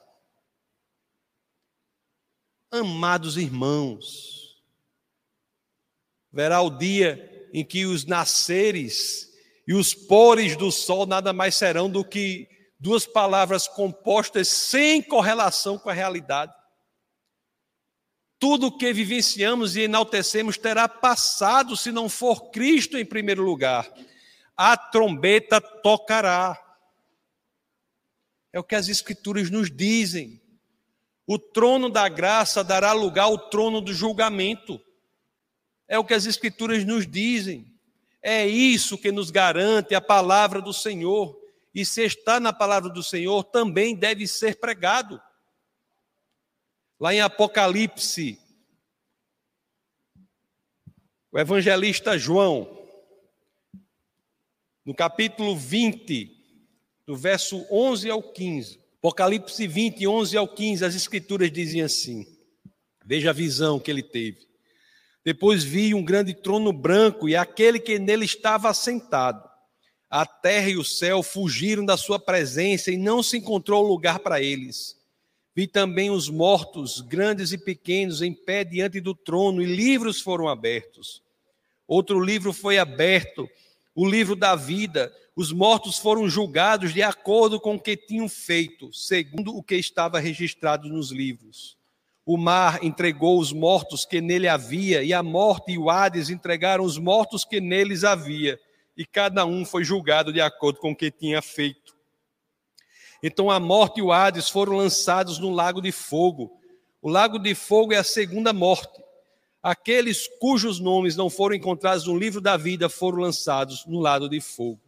Amados 2.74 3.38
irmãos, 3.38 4.60
verá 6.32 6.60
o 6.60 6.72
dia 6.72 7.48
em 7.54 7.64
que 7.64 7.86
os 7.86 8.04
nasceres 8.04 9.32
e 9.68 9.76
os 9.76 9.94
pores 9.94 10.58
do 10.58 10.72
sol 10.72 11.06
nada 11.06 11.32
mais 11.32 11.54
serão 11.54 11.88
do 11.88 12.04
que 12.04 12.50
duas 12.80 13.06
palavras 13.06 13.68
compostas 13.68 14.48
sem 14.48 15.04
correlação 15.04 15.78
com 15.78 15.88
a 15.88 15.94
realidade. 15.94 16.52
Tudo 18.40 18.66
o 18.66 18.76
que 18.76 18.92
vivenciamos 18.92 19.76
e 19.76 19.82
enaltecemos 19.82 20.58
terá 20.58 20.90
passado 20.90 21.78
se 21.78 21.92
não 21.92 22.10
for 22.10 22.50
Cristo 22.50 22.98
em 22.98 23.06
primeiro 23.06 23.44
lugar. 23.44 23.88
A 24.58 24.76
trombeta 24.76 25.62
tocará. 25.62 26.60
É 28.52 28.60
o 28.60 28.64
que 28.64 28.74
as 28.74 28.88
Escrituras 28.88 29.52
nos 29.52 29.70
dizem. 29.70 30.43
O 31.26 31.40
trono 31.40 31.90
da 31.90 32.10
graça 32.10 32.64
dará 32.64 32.92
lugar 32.92 33.24
ao 33.24 33.38
trono 33.38 33.80
do 33.80 33.94
julgamento. 33.94 34.82
É 35.88 35.98
o 35.98 36.04
que 36.04 36.14
as 36.14 36.26
Escrituras 36.26 36.84
nos 36.84 37.08
dizem. 37.08 37.74
É 38.22 38.46
isso 38.46 38.98
que 38.98 39.12
nos 39.12 39.32
garante 39.32 39.96
a 39.96 40.02
palavra 40.02 40.62
do 40.62 40.74
Senhor. 40.74 41.40
E 41.74 41.86
se 41.86 42.04
está 42.04 42.40
na 42.40 42.54
palavra 42.54 42.90
do 42.90 43.02
Senhor, 43.02 43.44
também 43.46 43.96
deve 43.96 44.28
ser 44.28 44.60
pregado. 44.60 45.22
Lá 47.00 47.14
em 47.14 47.22
Apocalipse, 47.22 48.40
o 51.32 51.40
evangelista 51.40 52.18
João, 52.18 52.88
no 54.86 54.94
capítulo 54.94 55.56
20, 55.56 56.32
do 57.06 57.16
verso 57.16 57.66
11 57.72 58.10
ao 58.10 58.22
15, 58.22 58.83
Apocalipse 59.04 59.68
20, 59.68 60.08
11 60.08 60.38
ao 60.38 60.48
15, 60.48 60.86
as 60.86 60.96
escrituras 60.96 61.52
dizem 61.52 61.82
assim: 61.82 62.26
Veja 63.06 63.32
a 63.32 63.34
visão 63.34 63.78
que 63.78 63.92
ele 63.92 64.02
teve. 64.02 64.48
Depois 65.26 65.62
vi 65.62 65.94
um 65.94 66.02
grande 66.02 66.34
trono 66.34 66.72
branco 66.72 67.28
e 67.28 67.36
aquele 67.36 67.82
que 67.82 68.00
nele 68.00 68.24
estava 68.24 68.70
assentado. 68.70 69.44
A 70.10 70.26
terra 70.26 70.70
e 70.70 70.78
o 70.78 70.86
céu 70.86 71.22
fugiram 71.22 71.84
da 71.84 71.98
sua 71.98 72.18
presença 72.18 72.92
e 72.92 72.98
não 72.98 73.22
se 73.22 73.36
encontrou 73.36 73.86
lugar 73.86 74.20
para 74.20 74.42
eles. 74.42 74.96
Vi 75.54 75.68
também 75.68 76.10
os 76.10 76.30
mortos, 76.30 77.02
grandes 77.02 77.52
e 77.52 77.58
pequenos, 77.58 78.22
em 78.22 78.34
pé 78.34 78.64
diante 78.64 79.02
do 79.02 79.14
trono, 79.14 79.62
e 79.62 79.66
livros 79.66 80.22
foram 80.22 80.48
abertos. 80.48 81.22
Outro 81.86 82.22
livro 82.22 82.54
foi 82.54 82.78
aberto, 82.78 83.50
o 83.96 84.08
livro 84.08 84.36
da 84.36 84.56
vida, 84.56 85.14
os 85.36 85.52
mortos 85.52 85.98
foram 85.98 86.28
julgados 86.30 86.94
de 86.94 87.02
acordo 87.02 87.60
com 87.60 87.76
o 87.76 87.80
que 87.80 87.96
tinham 87.96 88.28
feito, 88.28 88.92
segundo 88.94 89.56
o 89.56 89.64
que 89.64 89.76
estava 89.76 90.20
registrado 90.20 90.90
nos 90.90 91.12
livros. 91.12 91.78
O 92.26 92.38
mar 92.38 92.84
entregou 92.84 93.40
os 93.40 93.52
mortos 93.52 94.06
que 94.06 94.22
nele 94.22 94.48
havia, 94.48 95.04
e 95.04 95.14
a 95.14 95.22
morte 95.22 95.74
e 95.74 95.78
o 95.78 95.90
Hades 95.90 96.30
entregaram 96.30 96.84
os 96.84 96.98
mortos 96.98 97.44
que 97.44 97.60
neles 97.60 98.04
havia, 98.04 98.60
e 98.96 99.06
cada 99.06 99.46
um 99.46 99.66
foi 99.66 99.84
julgado 99.84 100.32
de 100.32 100.40
acordo 100.40 100.80
com 100.80 100.92
o 100.92 100.96
que 100.96 101.12
tinha 101.12 101.42
feito. 101.42 101.94
Então 103.22 103.50
a 103.52 103.60
morte 103.60 104.00
e 104.00 104.02
o 104.04 104.12
Hades 104.12 104.50
foram 104.50 104.74
lançados 104.74 105.38
no 105.40 105.50
lago 105.50 105.82
de 105.82 105.92
fogo. 105.92 106.60
O 107.02 107.10
lago 107.10 107.38
de 107.38 107.54
fogo 107.54 107.94
é 107.94 107.98
a 107.98 108.04
segunda 108.04 108.54
morte. 108.54 109.03
Aqueles 109.64 110.28
cujos 110.28 110.78
nomes 110.78 111.16
não 111.16 111.30
foram 111.30 111.56
encontrados 111.56 112.06
no 112.06 112.18
livro 112.18 112.42
da 112.42 112.58
vida 112.58 112.90
foram 112.90 113.20
lançados 113.20 113.86
no 113.86 114.02
lado 114.02 114.28
de 114.28 114.42
fogo. 114.42 114.82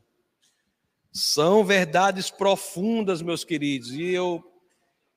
São 1.13 1.63
verdades 1.63 2.29
profundas, 2.29 3.21
meus 3.21 3.45
queridos, 3.45 3.91
e 3.93 4.03
eu 4.09 4.43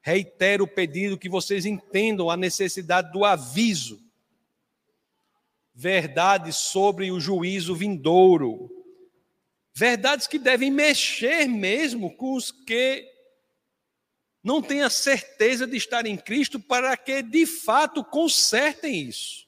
reitero 0.00 0.62
o 0.62 0.68
pedido 0.68 1.18
que 1.18 1.28
vocês 1.28 1.66
entendam 1.66 2.30
a 2.30 2.36
necessidade 2.36 3.10
do 3.10 3.24
aviso. 3.24 4.00
Verdades 5.74 6.54
sobre 6.54 7.10
o 7.10 7.18
juízo 7.18 7.74
vindouro. 7.74 8.70
Verdades 9.74 10.28
que 10.28 10.38
devem 10.38 10.70
mexer 10.70 11.48
mesmo 11.48 12.14
com 12.16 12.34
os 12.34 12.52
que 12.52 13.04
não 14.40 14.62
têm 14.62 14.82
a 14.82 14.90
certeza 14.90 15.66
de 15.66 15.76
estar 15.76 16.06
em 16.06 16.16
Cristo 16.16 16.60
para 16.60 16.96
que 16.96 17.22
de 17.22 17.44
fato 17.44 18.04
consertem 18.04 19.02
isso. 19.02 19.47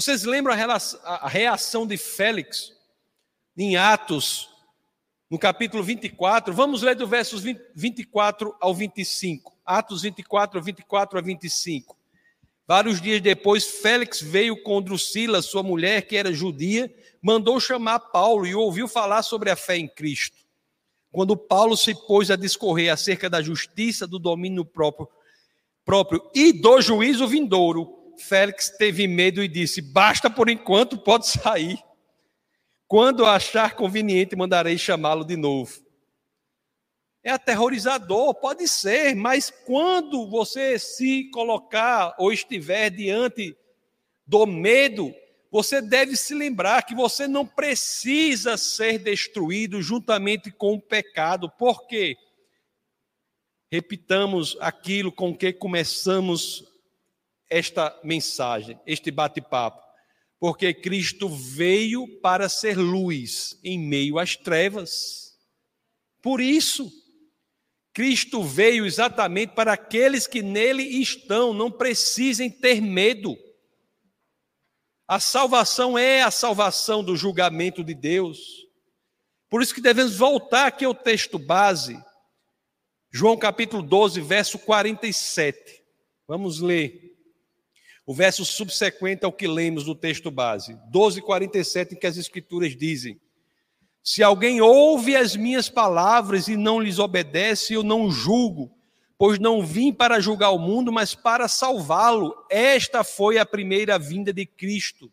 Vocês 0.00 0.22
lembram 0.22 0.54
a 0.54 1.28
reação 1.28 1.84
de 1.84 1.96
Félix 1.96 2.72
em 3.56 3.76
Atos 3.76 4.48
no 5.28 5.36
capítulo 5.36 5.82
24, 5.82 6.54
vamos 6.54 6.82
ler 6.82 6.94
do 6.94 7.04
versos 7.04 7.42
20, 7.42 7.60
24 7.74 8.54
ao 8.60 8.72
25. 8.72 9.58
Atos 9.66 10.02
24, 10.02 10.62
24 10.62 11.18
a 11.18 11.20
25. 11.20 11.96
Vários 12.64 13.00
dias 13.00 13.20
depois, 13.20 13.66
Félix 13.66 14.22
veio 14.22 14.62
com 14.62 14.80
Drusila, 14.80 15.42
sua 15.42 15.64
mulher, 15.64 16.02
que 16.02 16.16
era 16.16 16.32
judia, 16.32 16.94
mandou 17.20 17.58
chamar 17.58 17.98
Paulo 17.98 18.46
e 18.46 18.54
ouviu 18.54 18.86
falar 18.86 19.24
sobre 19.24 19.50
a 19.50 19.56
fé 19.56 19.78
em 19.78 19.88
Cristo. 19.88 20.36
Quando 21.10 21.36
Paulo 21.36 21.76
se 21.76 21.92
pôs 22.06 22.30
a 22.30 22.36
discorrer 22.36 22.92
acerca 22.92 23.28
da 23.28 23.42
justiça, 23.42 24.06
do 24.06 24.20
domínio 24.20 24.64
próprio, 24.64 25.08
próprio 25.84 26.22
e 26.32 26.52
do 26.52 26.80
juízo 26.80 27.26
vindouro, 27.26 27.97
Félix 28.18 28.70
teve 28.70 29.06
medo 29.06 29.42
e 29.42 29.48
disse: 29.48 29.80
Basta 29.80 30.28
por 30.28 30.48
enquanto, 30.48 30.98
pode 30.98 31.26
sair. 31.26 31.78
Quando 32.86 33.26
achar 33.26 33.74
conveniente, 33.74 34.34
mandarei 34.34 34.78
chamá-lo 34.78 35.24
de 35.24 35.36
novo. 35.36 35.86
É 37.22 37.30
aterrorizador, 37.30 38.34
pode 38.34 38.66
ser, 38.66 39.14
mas 39.14 39.50
quando 39.50 40.26
você 40.28 40.78
se 40.78 41.28
colocar 41.30 42.14
ou 42.18 42.32
estiver 42.32 42.90
diante 42.90 43.54
do 44.26 44.46
medo, 44.46 45.14
você 45.50 45.82
deve 45.82 46.16
se 46.16 46.34
lembrar 46.34 46.82
que 46.82 46.94
você 46.94 47.26
não 47.26 47.46
precisa 47.46 48.56
ser 48.56 48.98
destruído 48.98 49.82
juntamente 49.82 50.50
com 50.50 50.74
o 50.74 50.80
pecado. 50.80 51.50
Por 51.50 51.86
quê? 51.86 52.16
Repitamos 53.70 54.56
aquilo 54.60 55.12
com 55.12 55.36
que 55.36 55.52
começamos 55.52 56.64
esta 57.50 57.98
mensagem, 58.04 58.78
este 58.86 59.10
bate-papo 59.10 59.88
porque 60.38 60.72
Cristo 60.72 61.28
veio 61.28 62.06
para 62.20 62.48
ser 62.48 62.76
luz 62.76 63.58
em 63.64 63.78
meio 63.78 64.18
às 64.18 64.36
trevas. 64.36 65.36
Por 66.22 66.40
isso, 66.40 66.90
Cristo 67.92 68.42
veio 68.42 68.86
exatamente 68.86 69.54
para 69.54 69.72
aqueles 69.72 70.26
que 70.26 70.40
nele 70.40 70.82
estão, 70.82 71.52
não 71.52 71.70
precisem 71.70 72.50
ter 72.50 72.80
medo. 72.80 73.36
A 75.08 75.18
salvação 75.18 75.98
é 75.98 76.22
a 76.22 76.30
salvação 76.30 77.02
do 77.02 77.16
julgamento 77.16 77.82
de 77.82 77.94
Deus. 77.94 78.38
Por 79.48 79.62
isso 79.62 79.74
que 79.74 79.80
devemos 79.80 80.16
voltar 80.16 80.66
aqui 80.66 80.84
ao 80.84 80.94
texto 80.94 81.38
base, 81.38 82.00
João 83.10 83.36
capítulo 83.36 83.82
12, 83.82 84.20
verso 84.20 84.58
47. 84.58 85.82
Vamos 86.28 86.60
ler 86.60 87.07
o 88.08 88.14
verso 88.14 88.42
subsequente 88.42 89.26
ao 89.26 89.30
que 89.30 89.46
lemos 89.46 89.84
no 89.84 89.94
texto 89.94 90.30
base, 90.30 90.80
12:47, 90.90 91.92
em 91.92 91.98
que 91.98 92.06
as 92.06 92.16
escrituras 92.16 92.74
dizem: 92.74 93.20
Se 94.02 94.22
alguém 94.22 94.62
ouve 94.62 95.14
as 95.14 95.36
minhas 95.36 95.68
palavras 95.68 96.48
e 96.48 96.56
não 96.56 96.80
lhes 96.80 96.98
obedece, 96.98 97.74
eu 97.74 97.82
não 97.82 98.10
julgo, 98.10 98.74
pois 99.18 99.38
não 99.38 99.62
vim 99.62 99.92
para 99.92 100.20
julgar 100.20 100.52
o 100.52 100.58
mundo, 100.58 100.90
mas 100.90 101.14
para 101.14 101.46
salvá-lo. 101.48 102.34
Esta 102.48 103.04
foi 103.04 103.36
a 103.36 103.44
primeira 103.44 103.98
vinda 103.98 104.32
de 104.32 104.46
Cristo. 104.46 105.12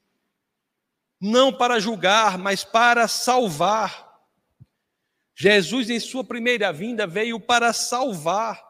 Não 1.20 1.52
para 1.52 1.82
julgar, 1.82 2.38
mas 2.38 2.64
para 2.64 3.10
salvar. 3.10 4.24
Jesus, 5.36 5.90
em 5.90 6.00
sua 6.00 6.24
primeira 6.24 6.72
vinda, 6.72 7.06
veio 7.06 7.42
para 7.42 7.74
salvar. 7.74 8.64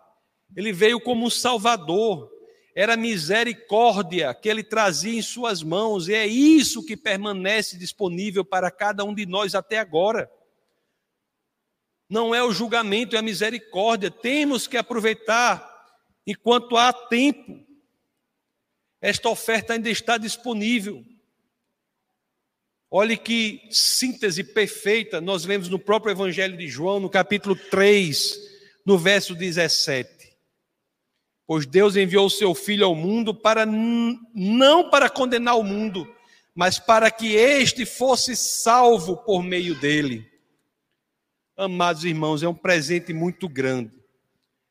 Ele 0.55 0.73
veio 0.73 0.99
como 0.99 1.27
um 1.27 1.29
salvador 1.29 2.34
era 2.75 2.97
misericórdia 2.97 4.33
que 4.33 4.49
ele 4.49 4.61
trazia 4.61 5.17
em 5.17 5.21
suas 5.21 5.63
mãos, 5.63 6.09
e 6.09 6.13
é 6.13 6.27
isso 6.27 6.85
que 6.85 6.97
permanece 6.97 7.77
disponível 7.77 8.43
para 8.43 8.69
cada 8.69 9.05
um 9.05 9.15
de 9.15 9.25
nós 9.25 9.55
até 9.55 9.79
agora. 9.79 10.29
Não 12.09 12.35
é 12.35 12.43
o 12.43 12.51
julgamento, 12.51 13.15
é 13.15 13.19
a 13.19 13.21
misericórdia. 13.21 14.11
Temos 14.11 14.67
que 14.67 14.75
aproveitar 14.75 15.73
enquanto 16.27 16.75
há 16.75 16.91
tempo. 16.91 17.65
Esta 19.01 19.29
oferta 19.29 19.73
ainda 19.73 19.89
está 19.89 20.17
disponível. 20.17 21.01
Olhe 22.91 23.15
que 23.15 23.67
síntese 23.71 24.43
perfeita 24.43 25.21
nós 25.21 25.45
lemos 25.45 25.69
no 25.69 25.79
próprio 25.79 26.11
Evangelho 26.11 26.57
de 26.57 26.67
João, 26.67 26.99
no 26.99 27.09
capítulo 27.09 27.55
3, 27.55 28.38
no 28.85 28.97
verso 28.97 29.33
17. 29.33 30.14
Pois 31.47 31.65
Deus 31.65 31.95
enviou 31.95 32.25
o 32.25 32.29
seu 32.29 32.55
Filho 32.55 32.86
ao 32.86 32.95
mundo 32.95 33.34
para 33.34 33.65
não 33.65 34.89
para 34.89 35.10
condenar 35.10 35.58
o 35.58 35.63
mundo, 35.63 36.12
mas 36.55 36.79
para 36.79 37.12
que 37.12 37.36
este 37.36 37.86
fosse 37.86 38.36
salvo 38.36 39.17
por 39.17 39.43
meio 39.43 39.79
dele. 39.79 40.31
Amados 41.55 42.03
irmãos, 42.03 42.41
é 42.41 42.47
um 42.47 42.55
presente 42.55 43.13
muito 43.13 43.47
grande, 43.47 43.91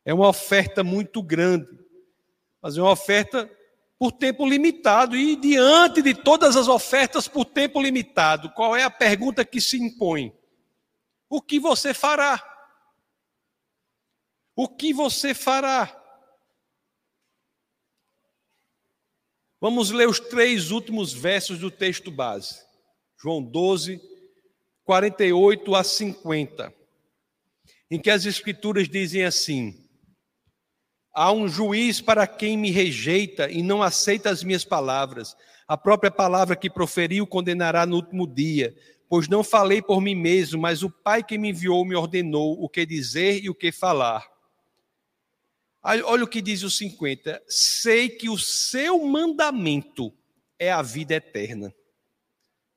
é 0.05 0.13
uma 0.13 0.29
oferta 0.29 0.83
muito 0.83 1.23
grande, 1.23 1.69
mas 2.61 2.77
é 2.77 2.83
uma 2.83 2.91
oferta 2.91 3.49
por 3.99 4.11
tempo 4.11 4.47
limitado. 4.47 5.17
E 5.17 5.37
diante 5.37 6.03
de 6.03 6.13
todas 6.13 6.57
as 6.57 6.67
ofertas 6.67 7.29
por 7.29 7.45
tempo 7.45 7.81
limitado, 7.81 8.51
qual 8.51 8.77
é 8.77 8.83
a 8.83 8.91
pergunta 8.91 9.45
que 9.45 9.61
se 9.61 9.81
impõe? 9.81 10.35
O 11.29 11.41
que 11.41 11.61
você 11.61 11.95
fará? 11.95 12.43
O 14.57 14.69
que 14.69 14.93
você 14.93 15.33
fará? 15.33 16.04
Vamos 19.64 19.90
ler 19.90 20.07
os 20.07 20.20
três 20.20 20.70
últimos 20.70 21.14
versos 21.14 21.59
do 21.59 21.70
texto 21.70 22.11
base. 22.11 22.57
João 23.18 23.42
12, 23.42 23.98
48 24.85 25.74
a 25.74 25.83
50. 25.83 26.74
Em 27.90 27.98
que 27.98 28.11
as 28.11 28.27
Escrituras 28.27 28.90
dizem 28.90 29.24
assim: 29.24 29.88
Há 31.14 31.33
um 31.33 31.48
juiz 31.48 31.98
para 31.98 32.27
quem 32.27 32.59
me 32.59 32.70
rejeita 32.70 33.50
e 33.50 33.62
não 33.62 33.83
aceita 33.83 34.29
as 34.29 34.44
minhas 34.44 34.66
palavras. 34.66 35.35
A 35.66 35.79
própria 35.79 36.11
palavra 36.11 36.57
que 36.57 36.68
proferiu 36.68 37.27
condenará 37.27 37.87
no 37.87 37.96
último 37.96 38.27
dia, 38.27 38.77
pois 39.09 39.29
não 39.29 39.42
falei 39.42 39.81
por 39.81 39.98
mim 39.98 40.14
mesmo, 40.14 40.61
mas 40.61 40.83
o 40.83 40.90
Pai 40.90 41.24
que 41.24 41.38
me 41.38 41.48
enviou 41.48 41.87
me 41.87 41.96
ordenou 41.96 42.62
o 42.62 42.68
que 42.68 42.85
dizer 42.85 43.42
e 43.42 43.48
o 43.48 43.55
que 43.55 43.72
falar. 43.72 44.34
Olha 45.85 46.25
o 46.25 46.29
que 46.29 46.40
diz 46.40 46.62
o 46.62 46.70
50. 46.70 47.42
Sei 47.47 48.09
que 48.09 48.31
o 48.31 48.38
seu 48.38 49.05
mandamento 49.05 50.12
é 50.59 50.73
a 50.73 50.81
vida 50.81 51.14
eterna. 51.14 51.75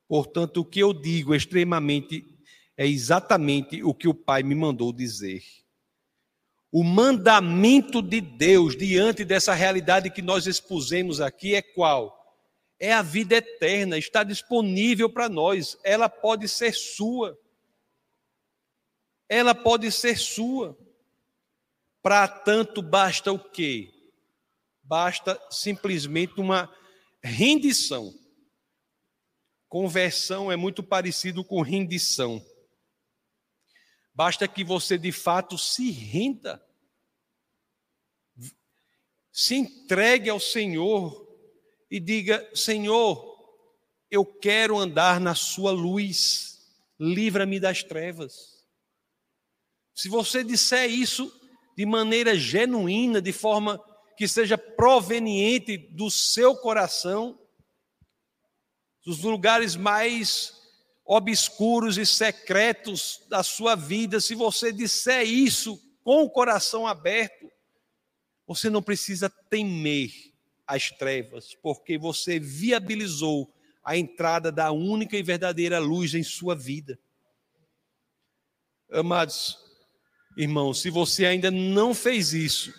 Portanto, 0.06 0.58
o 0.58 0.64
que 0.64 0.80
eu 0.80 0.92
digo 0.92 1.34
extremamente 1.34 2.24
é 2.76 2.86
exatamente 2.86 3.82
o 3.82 3.94
que 3.94 4.06
o 4.06 4.14
Pai 4.14 4.42
me 4.42 4.54
mandou 4.54 4.92
dizer. 4.92 5.42
O 6.70 6.84
mandamento 6.84 8.02
de 8.02 8.20
Deus 8.20 8.76
diante 8.76 9.24
dessa 9.24 9.54
realidade 9.54 10.10
que 10.10 10.20
nós 10.20 10.46
expusemos 10.46 11.18
aqui 11.18 11.54
é 11.54 11.62
qual? 11.62 12.14
É 12.78 12.92
a 12.92 13.00
vida 13.00 13.36
eterna, 13.36 13.96
está 13.96 14.22
disponível 14.22 15.08
para 15.08 15.30
nós, 15.30 15.78
ela 15.82 16.10
pode 16.10 16.46
ser 16.46 16.74
sua. 16.74 17.38
Ela 19.28 19.54
pode 19.54 19.90
ser 19.90 20.16
sua. 20.18 20.78
Para 22.08 22.26
tanto, 22.26 22.80
basta 22.80 23.30
o 23.30 23.38
quê? 23.38 23.92
Basta 24.82 25.38
simplesmente 25.50 26.40
uma 26.40 26.74
rendição. 27.22 28.14
Conversão 29.68 30.50
é 30.50 30.56
muito 30.56 30.82
parecido 30.82 31.44
com 31.44 31.60
rendição. 31.60 32.42
Basta 34.14 34.48
que 34.48 34.64
você 34.64 34.96
de 34.96 35.12
fato 35.12 35.58
se 35.58 35.90
renda, 35.90 36.66
se 39.30 39.56
entregue 39.56 40.30
ao 40.30 40.40
Senhor 40.40 41.28
e 41.90 42.00
diga: 42.00 42.50
Senhor, 42.54 43.38
eu 44.10 44.24
quero 44.24 44.78
andar 44.78 45.20
na 45.20 45.34
Sua 45.34 45.72
luz, 45.72 46.58
livra-me 46.98 47.60
das 47.60 47.82
trevas. 47.82 48.64
Se 49.94 50.08
você 50.08 50.42
disser 50.42 50.88
isso 50.88 51.37
de 51.78 51.86
maneira 51.86 52.36
genuína, 52.36 53.22
de 53.22 53.32
forma 53.32 53.80
que 54.16 54.26
seja 54.26 54.58
proveniente 54.58 55.78
do 55.78 56.10
seu 56.10 56.56
coração, 56.56 57.38
dos 59.06 59.22
lugares 59.22 59.76
mais 59.76 60.60
obscuros 61.04 61.96
e 61.96 62.04
secretos 62.04 63.24
da 63.28 63.44
sua 63.44 63.76
vida, 63.76 64.20
se 64.20 64.34
você 64.34 64.72
disser 64.72 65.24
isso 65.24 65.80
com 66.02 66.24
o 66.24 66.30
coração 66.30 66.84
aberto, 66.84 67.48
você 68.44 68.68
não 68.68 68.82
precisa 68.82 69.30
temer 69.30 70.10
as 70.66 70.90
trevas, 70.90 71.54
porque 71.62 71.96
você 71.96 72.40
viabilizou 72.40 73.54
a 73.84 73.96
entrada 73.96 74.50
da 74.50 74.72
única 74.72 75.16
e 75.16 75.22
verdadeira 75.22 75.78
luz 75.78 76.12
em 76.12 76.24
sua 76.24 76.56
vida. 76.56 76.98
Amados 78.90 79.67
irmãos, 80.38 80.80
se 80.80 80.88
você 80.88 81.26
ainda 81.26 81.50
não 81.50 81.92
fez 81.92 82.32
isso, 82.32 82.72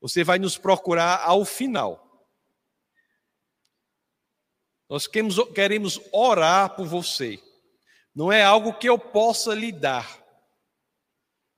você 0.00 0.22
vai 0.22 0.38
nos 0.38 0.58
procurar 0.58 1.22
ao 1.24 1.44
final. 1.44 2.04
Nós 4.88 5.06
queremos, 5.06 5.36
queremos 5.54 6.00
orar 6.12 6.76
por 6.76 6.86
você. 6.86 7.42
Não 8.14 8.30
é 8.30 8.42
algo 8.42 8.74
que 8.74 8.88
eu 8.88 8.98
possa 8.98 9.54
lhe 9.54 9.72
dar, 9.72 10.22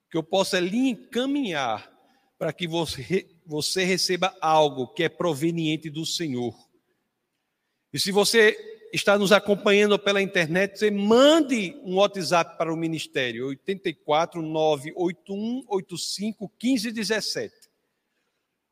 que 0.09 0.17
eu 0.17 0.23
possa 0.23 0.59
lhe 0.59 0.89
encaminhar 0.89 1.91
para 2.37 2.53
que 2.53 2.67
você, 2.67 3.29
você 3.45 3.83
receba 3.83 4.35
algo 4.41 4.87
que 4.87 5.03
é 5.03 5.09
proveniente 5.09 5.89
do 5.89 6.05
Senhor. 6.05 6.55
E 7.93 7.99
se 7.99 8.11
você 8.11 8.70
está 8.91 9.17
nos 9.17 9.31
acompanhando 9.31 9.97
pela 9.97 10.21
internet, 10.21 10.77
você 10.77 10.91
mande 10.91 11.79
um 11.83 11.95
WhatsApp 11.95 12.57
para 12.57 12.73
o 12.73 12.77
ministério, 12.77 13.47
84 13.47 14.41
981 14.41 15.63
85 15.67 16.51
1517. 16.61 17.61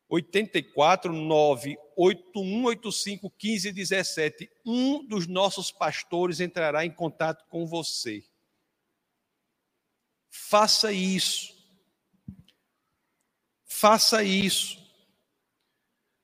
84 0.09 1.13
98185 1.13 3.31
1517. 3.41 4.49
Um 4.65 5.05
dos 5.05 5.27
nossos 5.27 5.71
pastores 5.71 6.39
entrará 6.39 6.83
em 6.85 6.91
contato 6.91 7.45
com 7.47 7.67
você. 7.67 8.23
Faça 10.29 10.91
isso. 10.91 11.57
Faça 13.65 14.23
isso. 14.23 14.79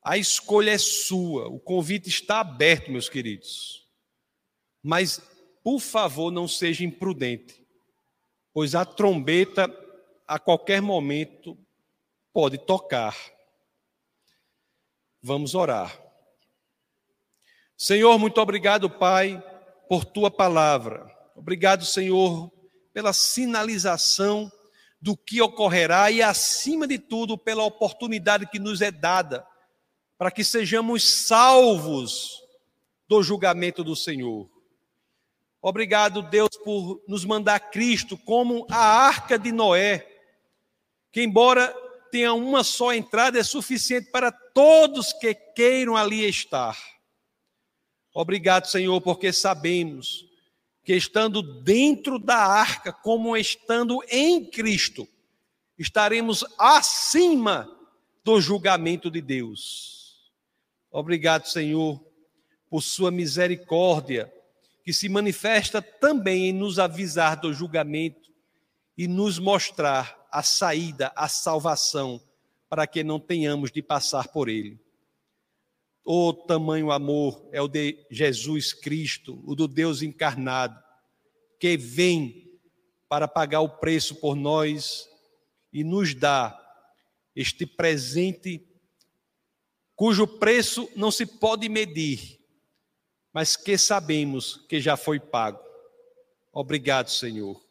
A 0.03 0.17
escolha 0.17 0.71
é 0.71 0.77
sua. 0.77 1.47
O 1.47 1.59
convite 1.59 2.09
está 2.09 2.39
aberto, 2.39 2.91
meus 2.91 3.07
queridos. 3.07 3.84
Mas, 4.85 5.19
por 5.63 5.79
favor, 5.79 6.29
não 6.29 6.47
seja 6.47 6.83
imprudente, 6.83 7.65
pois 8.53 8.75
a 8.75 8.85
trombeta 8.85 9.67
a 10.27 10.37
qualquer 10.37 10.81
momento 10.81 11.57
pode 12.31 12.57
tocar 12.57 13.15
Vamos 15.27 15.55
orar. 15.55 15.99
Senhor, 17.75 18.19
muito 18.19 18.39
obrigado, 18.39 18.87
Pai, 18.87 19.43
por 19.89 20.05
tua 20.05 20.29
palavra. 20.29 21.11
Obrigado, 21.35 21.83
Senhor, 21.83 22.51
pela 22.93 23.11
sinalização 23.11 24.51
do 25.01 25.17
que 25.17 25.41
ocorrerá 25.41 26.11
e, 26.11 26.21
acima 26.21 26.87
de 26.87 26.99
tudo, 26.99 27.39
pela 27.39 27.63
oportunidade 27.63 28.45
que 28.45 28.59
nos 28.59 28.81
é 28.81 28.91
dada 28.91 29.43
para 30.15 30.29
que 30.29 30.43
sejamos 30.43 31.25
salvos 31.25 32.43
do 33.07 33.23
julgamento 33.23 33.83
do 33.83 33.95
Senhor. 33.95 34.47
Obrigado, 35.67 36.21
Deus, 36.21 36.51
por 36.63 37.01
nos 37.07 37.25
mandar 37.25 37.59
Cristo 37.71 38.15
como 38.19 38.67
a 38.69 38.77
arca 38.77 39.35
de 39.35 39.51
Noé, 39.51 40.07
que, 41.11 41.23
embora 41.23 41.75
tenha 42.11 42.35
uma 42.35 42.63
só 42.63 42.93
entrada 42.93 43.39
é 43.39 43.43
suficiente 43.43 44.11
para 44.11 44.31
todos 44.31 45.11
que 45.11 45.33
queiram 45.33 45.97
ali 45.97 46.23
estar. 46.23 46.77
Obrigado, 48.13 48.67
Senhor, 48.67 49.01
porque 49.01 49.33
sabemos 49.33 50.27
que 50.83 50.93
estando 50.93 51.41
dentro 51.41 52.19
da 52.19 52.37
arca, 52.37 52.93
como 52.93 53.35
estando 53.35 54.03
em 54.07 54.45
Cristo, 54.45 55.07
estaremos 55.79 56.45
acima 56.59 57.67
do 58.23 58.39
julgamento 58.39 59.09
de 59.09 59.19
Deus. 59.19 60.31
Obrigado, 60.91 61.47
Senhor, 61.47 61.99
por 62.69 62.83
sua 62.83 63.09
misericórdia, 63.09 64.31
que 64.85 64.93
se 64.93 65.09
manifesta 65.09 65.81
também 65.81 66.49
em 66.49 66.53
nos 66.53 66.77
avisar 66.77 67.35
do 67.37 67.51
julgamento 67.51 68.31
e 68.95 69.07
nos 69.07 69.39
mostrar 69.39 70.27
a 70.31 70.43
saída, 70.43 71.11
a 71.15 71.27
salvação, 71.27 72.21
para 72.69 72.85
que 72.85 73.03
não 73.03 73.19
tenhamos 73.19 73.71
de 73.71 73.81
passar 73.81 74.27
por 74.27 74.47
ele. 74.47 74.79
O 76.03 76.31
tamanho 76.31 76.91
amor 76.91 77.49
é 77.51 77.59
o 77.59 77.67
de 77.67 78.05
Jesus 78.11 78.73
Cristo, 78.73 79.41
o 79.43 79.55
do 79.55 79.67
Deus 79.67 80.03
encarnado, 80.03 80.79
que 81.59 81.75
vem 81.75 82.59
para 83.09 83.27
pagar 83.27 83.61
o 83.61 83.69
preço 83.69 84.13
por 84.15 84.35
nós 84.35 85.09
e 85.73 85.83
nos 85.83 86.13
dá 86.13 86.55
este 87.35 87.65
presente 87.65 88.63
cujo 89.95 90.27
preço 90.27 90.87
não 90.95 91.09
se 91.09 91.25
pode 91.25 91.67
medir, 91.69 92.39
mas 93.35 93.57
que 93.57 93.77
sabemos 93.77 94.65
que 94.69 94.79
já 94.79 94.95
foi 94.95 95.19
pago. 95.19 95.59
Obrigado, 96.53 97.09
Senhor. 97.09 97.61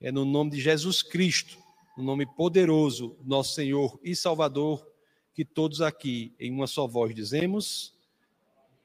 É 0.00 0.10
no 0.10 0.24
nome 0.24 0.50
de 0.50 0.60
Jesus 0.60 1.00
Cristo, 1.00 1.56
no 1.96 2.02
nome 2.02 2.26
poderoso, 2.26 3.16
nosso 3.24 3.54
Senhor 3.54 4.00
e 4.02 4.16
Salvador, 4.16 4.84
que 5.32 5.44
todos 5.44 5.80
aqui, 5.80 6.34
em 6.40 6.50
uma 6.50 6.66
só 6.66 6.88
voz, 6.88 7.14
dizemos: 7.14 7.94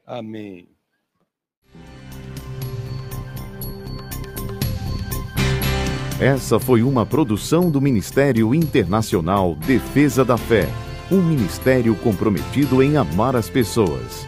Amém. 0.05 0.69
Essa 6.19 6.59
foi 6.59 6.83
uma 6.83 7.03
produção 7.03 7.71
do 7.71 7.81
Ministério 7.81 8.53
Internacional 8.53 9.55
Defesa 9.55 10.23
da 10.23 10.37
Fé, 10.37 10.67
um 11.11 11.19
ministério 11.19 11.95
comprometido 11.95 12.83
em 12.83 12.95
amar 12.95 13.35
as 13.35 13.49
pessoas, 13.49 14.27